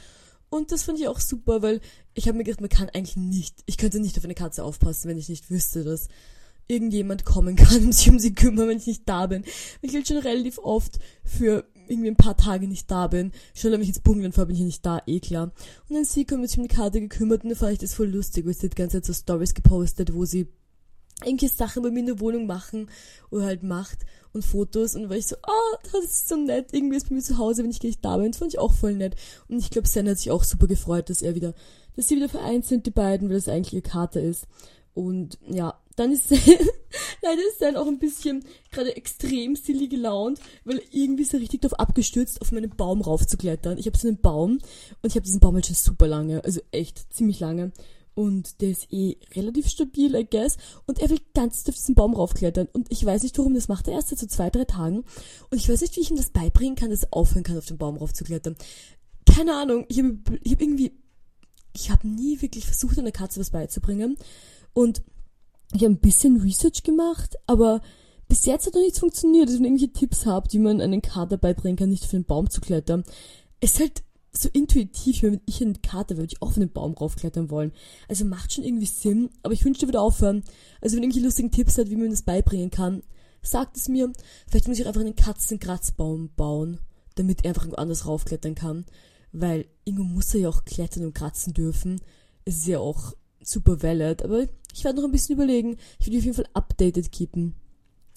Und 0.50 0.72
das 0.72 0.82
fand 0.82 0.98
ich 0.98 1.06
auch 1.06 1.20
super, 1.20 1.62
weil 1.62 1.80
ich 2.14 2.26
habe 2.26 2.36
mir 2.36 2.42
gedacht, 2.42 2.62
man 2.62 2.68
kann 2.68 2.88
eigentlich 2.88 3.16
nicht, 3.16 3.62
ich 3.66 3.78
könnte 3.78 4.00
nicht 4.00 4.18
auf 4.18 4.24
eine 4.24 4.34
Katze 4.34 4.64
aufpassen, 4.64 5.08
wenn 5.08 5.18
ich 5.18 5.28
nicht 5.28 5.52
wüsste, 5.52 5.84
dass 5.84 6.08
irgendjemand 6.66 7.24
kommen 7.24 7.56
kann 7.56 7.84
und 7.84 7.92
sich 7.94 8.08
um 8.08 8.18
sie 8.18 8.34
kümmern, 8.34 8.68
wenn 8.68 8.78
ich 8.78 8.86
nicht 8.86 9.08
da 9.08 9.26
bin. 9.26 9.44
Ich 9.82 9.92
will 9.92 10.04
schon 10.04 10.18
relativ 10.18 10.58
oft 10.58 10.98
für 11.24 11.64
irgendwie 11.88 12.10
ein 12.10 12.16
paar 12.16 12.36
Tage 12.36 12.66
nicht 12.66 12.90
da 12.90 13.06
bin. 13.08 13.32
Schon 13.54 13.72
wenn 13.72 13.82
ich 13.82 13.88
jetzt 13.88 14.04
bummeln 14.04 14.32
fahre, 14.32 14.46
bin 14.46 14.56
ich 14.56 14.62
nicht 14.62 14.86
da, 14.86 15.00
eh 15.06 15.20
klar. 15.20 15.52
Und 15.88 15.96
dann 15.96 16.04
sie 16.04 16.24
kommt 16.24 16.48
sich 16.48 16.58
um 16.58 16.66
die 16.66 16.74
Karte 16.74 17.00
gekümmert 17.00 17.44
und 17.44 17.50
dann 17.50 17.58
fand 17.58 17.72
ich 17.72 17.78
das 17.78 17.94
voll 17.94 18.08
lustig, 18.08 18.46
weil 18.46 18.54
sie 18.54 18.68
die 18.68 18.76
ganze 18.76 19.02
Zeit 19.02 19.06
so 19.06 19.12
Stories 19.12 19.54
gepostet, 19.54 20.14
wo 20.14 20.24
sie 20.24 20.48
irgendwelche 21.22 21.54
Sachen 21.54 21.82
bei 21.82 21.90
mir 21.90 22.00
in 22.00 22.06
der 22.06 22.20
Wohnung 22.20 22.46
machen 22.46 22.90
oder 23.30 23.44
halt 23.44 23.62
macht 23.62 24.04
und 24.32 24.44
Fotos 24.44 24.96
und 24.96 25.08
war 25.08 25.16
ich 25.16 25.26
so, 25.26 25.36
oh, 25.46 25.76
das 25.92 26.04
ist 26.04 26.28
so 26.28 26.36
nett, 26.36 26.72
irgendwie 26.72 26.96
ist 26.96 27.08
bei 27.08 27.14
mir 27.14 27.22
zu 27.22 27.38
Hause, 27.38 27.62
wenn 27.62 27.70
ich 27.70 27.80
gar 27.80 27.86
nicht 27.86 28.04
da 28.04 28.16
bin, 28.16 28.32
das 28.32 28.38
fand 28.38 28.52
ich 28.52 28.58
auch 28.58 28.72
voll 28.72 28.94
nett 28.94 29.14
und 29.48 29.58
ich 29.58 29.70
glaube, 29.70 29.86
Sen 29.86 30.08
hat 30.08 30.18
sich 30.18 30.30
auch 30.30 30.42
super 30.42 30.66
gefreut, 30.66 31.10
dass 31.10 31.22
er 31.22 31.34
wieder, 31.34 31.54
dass 31.94 32.08
sie 32.08 32.16
wieder 32.16 32.28
vereint 32.28 32.64
sind, 32.66 32.86
die 32.86 32.90
beiden, 32.90 33.28
weil 33.28 33.36
das 33.36 33.48
eigentlich 33.48 33.74
ihr 33.74 33.82
Kater 33.82 34.20
ist 34.20 34.46
und 34.92 35.38
ja, 35.48 35.78
dann 35.96 36.12
ist 36.12 36.30
leider 37.22 37.42
ist 37.48 37.58
Sen 37.58 37.76
auch 37.76 37.86
ein 37.86 37.98
bisschen 37.98 38.44
gerade 38.70 38.96
extrem 38.96 39.56
silly 39.56 39.88
gelaunt, 39.88 40.40
weil 40.64 40.82
irgendwie 40.90 41.22
ist 41.22 41.34
er 41.34 41.40
richtig 41.40 41.62
darauf 41.62 41.78
abgestürzt, 41.78 42.40
auf 42.40 42.52
meinen 42.52 42.70
Baum 42.70 43.00
raufzuklettern. 43.00 43.78
Ich 43.78 43.86
habe 43.86 43.98
so 43.98 44.08
einen 44.08 44.20
Baum 44.20 44.58
und 45.02 45.08
ich 45.08 45.14
habe 45.14 45.24
diesen 45.24 45.40
Baum 45.40 45.54
halt 45.54 45.66
schon 45.66 45.76
super 45.76 46.06
lange, 46.06 46.44
also 46.44 46.60
echt 46.72 47.12
ziemlich 47.12 47.40
lange 47.40 47.72
und 48.14 48.60
der 48.60 48.70
ist 48.70 48.92
eh 48.92 49.16
relativ 49.34 49.68
stabil, 49.68 50.14
I 50.14 50.26
guess. 50.28 50.56
Und 50.86 51.00
er 51.00 51.10
will 51.10 51.18
ganz 51.34 51.68
auf 51.68 51.74
diesen 51.74 51.94
Baum 51.94 52.14
raufklettern. 52.14 52.68
Und 52.72 52.90
ich 52.90 53.04
weiß 53.04 53.22
nicht 53.24 53.36
warum, 53.38 53.54
das 53.54 53.68
macht 53.68 53.88
er 53.88 53.94
erst 53.94 54.08
seit 54.08 54.20
so 54.20 54.26
zwei, 54.26 54.50
drei 54.50 54.64
Tagen. 54.64 55.04
Und 55.50 55.58
ich 55.58 55.68
weiß 55.68 55.80
nicht, 55.80 55.96
wie 55.96 56.00
ich 56.00 56.10
ihm 56.10 56.16
das 56.16 56.30
beibringen 56.30 56.76
kann, 56.76 56.90
dass 56.90 57.02
er 57.02 57.12
aufhören 57.12 57.42
kann, 57.42 57.58
auf 57.58 57.66
den 57.66 57.78
Baum 57.78 57.96
raufzuklettern. 57.96 58.56
Keine 59.26 59.54
Ahnung, 59.56 59.84
ich 59.88 59.98
habe 59.98 60.18
ich 60.42 60.52
hab 60.52 60.60
irgendwie, 60.60 60.92
ich 61.74 61.90
habe 61.90 62.06
nie 62.06 62.40
wirklich 62.40 62.64
versucht, 62.64 62.98
einer 62.98 63.10
Katze 63.10 63.40
was 63.40 63.50
beizubringen. 63.50 64.16
Und 64.72 65.02
ich 65.74 65.82
habe 65.82 65.94
ein 65.94 66.00
bisschen 66.00 66.40
Research 66.40 66.82
gemacht, 66.82 67.36
aber 67.46 67.80
bis 68.28 68.46
jetzt 68.46 68.66
hat 68.66 68.74
noch 68.74 68.80
nichts 68.80 69.00
funktioniert. 69.00 69.48
Wenn 69.48 69.58
ihr 69.58 69.66
irgendwelche 69.66 69.92
Tipps 69.92 70.24
habt, 70.24 70.52
wie 70.52 70.58
man 70.58 70.80
einen 70.80 71.02
Kater 71.02 71.36
beibringen 71.36 71.76
kann, 71.76 71.90
nicht 71.90 72.04
auf 72.04 72.10
den 72.10 72.24
Baum 72.24 72.48
zu 72.48 72.60
klettern, 72.60 73.04
ist 73.60 73.80
halt 73.80 74.02
so 74.32 74.48
intuitiv, 74.52 75.22
wenn 75.22 75.40
ich 75.46 75.62
eine 75.62 75.74
Karte 75.74 76.16
würde 76.16 76.32
ich 76.32 76.42
auch 76.42 76.48
auf 76.48 76.56
einen 76.56 76.72
Baum 76.72 76.94
raufklettern 76.94 77.50
wollen. 77.50 77.72
Also 78.08 78.24
macht 78.24 78.52
schon 78.52 78.64
irgendwie 78.64 78.86
Sinn, 78.86 79.30
aber 79.42 79.52
ich 79.52 79.64
wünschte, 79.64 79.86
würde 79.86 80.00
aufhören. 80.00 80.42
Also 80.80 80.96
wenn 80.96 81.02
ihr 81.02 81.08
irgendwelche 81.08 81.26
lustigen 81.26 81.50
Tipps 81.50 81.78
hat, 81.78 81.90
wie 81.90 81.96
man 81.96 82.10
das 82.10 82.22
beibringen 82.22 82.70
kann, 82.70 83.02
sagt 83.42 83.76
es 83.76 83.88
mir. 83.88 84.12
Vielleicht 84.48 84.68
muss 84.68 84.78
ich 84.78 84.84
auch 84.84 84.88
einfach 84.88 85.00
einen 85.00 85.16
Katzenkratzbaum 85.16 86.30
bauen, 86.36 86.78
damit 87.14 87.44
er 87.44 87.50
einfach 87.50 87.62
irgendwo 87.62 87.80
anders 87.80 88.06
raufklettern 88.06 88.54
kann. 88.54 88.86
Weil 89.32 89.66
irgendwo 89.84 90.04
muss 90.04 90.34
er 90.34 90.40
ja 90.40 90.48
auch 90.48 90.64
klettern 90.64 91.04
und 91.04 91.14
kratzen 91.14 91.52
dürfen. 91.52 92.00
Es 92.44 92.56
ist 92.58 92.66
ja 92.66 92.78
auch 92.78 93.12
super 93.46 93.82
valid, 93.82 94.22
aber 94.22 94.46
ich 94.72 94.84
werde 94.84 94.98
noch 94.98 95.04
ein 95.04 95.12
bisschen 95.12 95.36
überlegen. 95.36 95.76
Ich 96.00 96.06
will 96.06 96.18
auf 96.18 96.24
jeden 96.24 96.36
Fall 96.36 96.48
updated 96.54 97.12
keepen. 97.12 97.54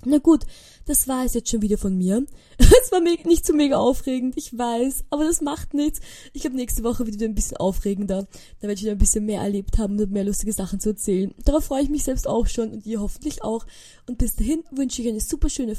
Na 0.05 0.19
gut, 0.19 0.45
das 0.85 1.07
war 1.07 1.25
es 1.25 1.33
jetzt 1.33 1.49
schon 1.49 1.61
wieder 1.61 1.77
von 1.77 1.97
mir. 1.97 2.25
Es 2.87 2.91
war 2.93 3.01
nicht 3.01 3.45
so 3.45 3.53
mega 3.53 3.77
aufregend, 3.77 4.37
ich 4.37 4.57
weiß, 4.57 5.03
aber 5.09 5.25
das 5.25 5.41
macht 5.41 5.73
nichts. 5.73 5.99
Ich 6.31 6.45
habe 6.45 6.55
nächste 6.55 6.85
Woche 6.85 7.05
wieder 7.05 7.25
ein 7.25 7.35
bisschen 7.35 7.57
aufregender. 7.57 8.27
Da 8.59 8.61
werde 8.61 8.75
ich 8.75 8.83
wieder 8.83 8.93
ein 8.93 8.97
bisschen 8.97 9.25
mehr 9.25 9.41
erlebt 9.41 9.77
haben 9.77 9.99
und 9.99 10.11
mehr 10.11 10.23
lustige 10.23 10.53
Sachen 10.53 10.79
zu 10.79 10.89
erzählen. 10.89 11.33
Darauf 11.43 11.65
freue 11.65 11.83
ich 11.83 11.89
mich 11.89 12.05
selbst 12.05 12.27
auch 12.27 12.47
schon 12.47 12.71
und 12.71 12.85
ihr 12.85 13.01
hoffentlich 13.01 13.43
auch. 13.43 13.65
Und 14.07 14.19
bis 14.19 14.37
dahin 14.37 14.63
wünsche 14.71 15.01
ich 15.01 15.09
eine 15.09 15.19
super 15.19 15.49
schöne, 15.49 15.75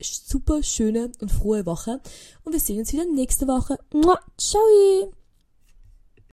super 0.00 0.62
schöne 0.62 1.10
und 1.20 1.32
frohe 1.32 1.66
Woche. 1.66 2.00
Und 2.44 2.52
wir 2.52 2.60
sehen 2.60 2.78
uns 2.78 2.92
wieder 2.92 3.06
nächste 3.06 3.48
Woche. 3.48 3.78
Ciao! 4.38 5.21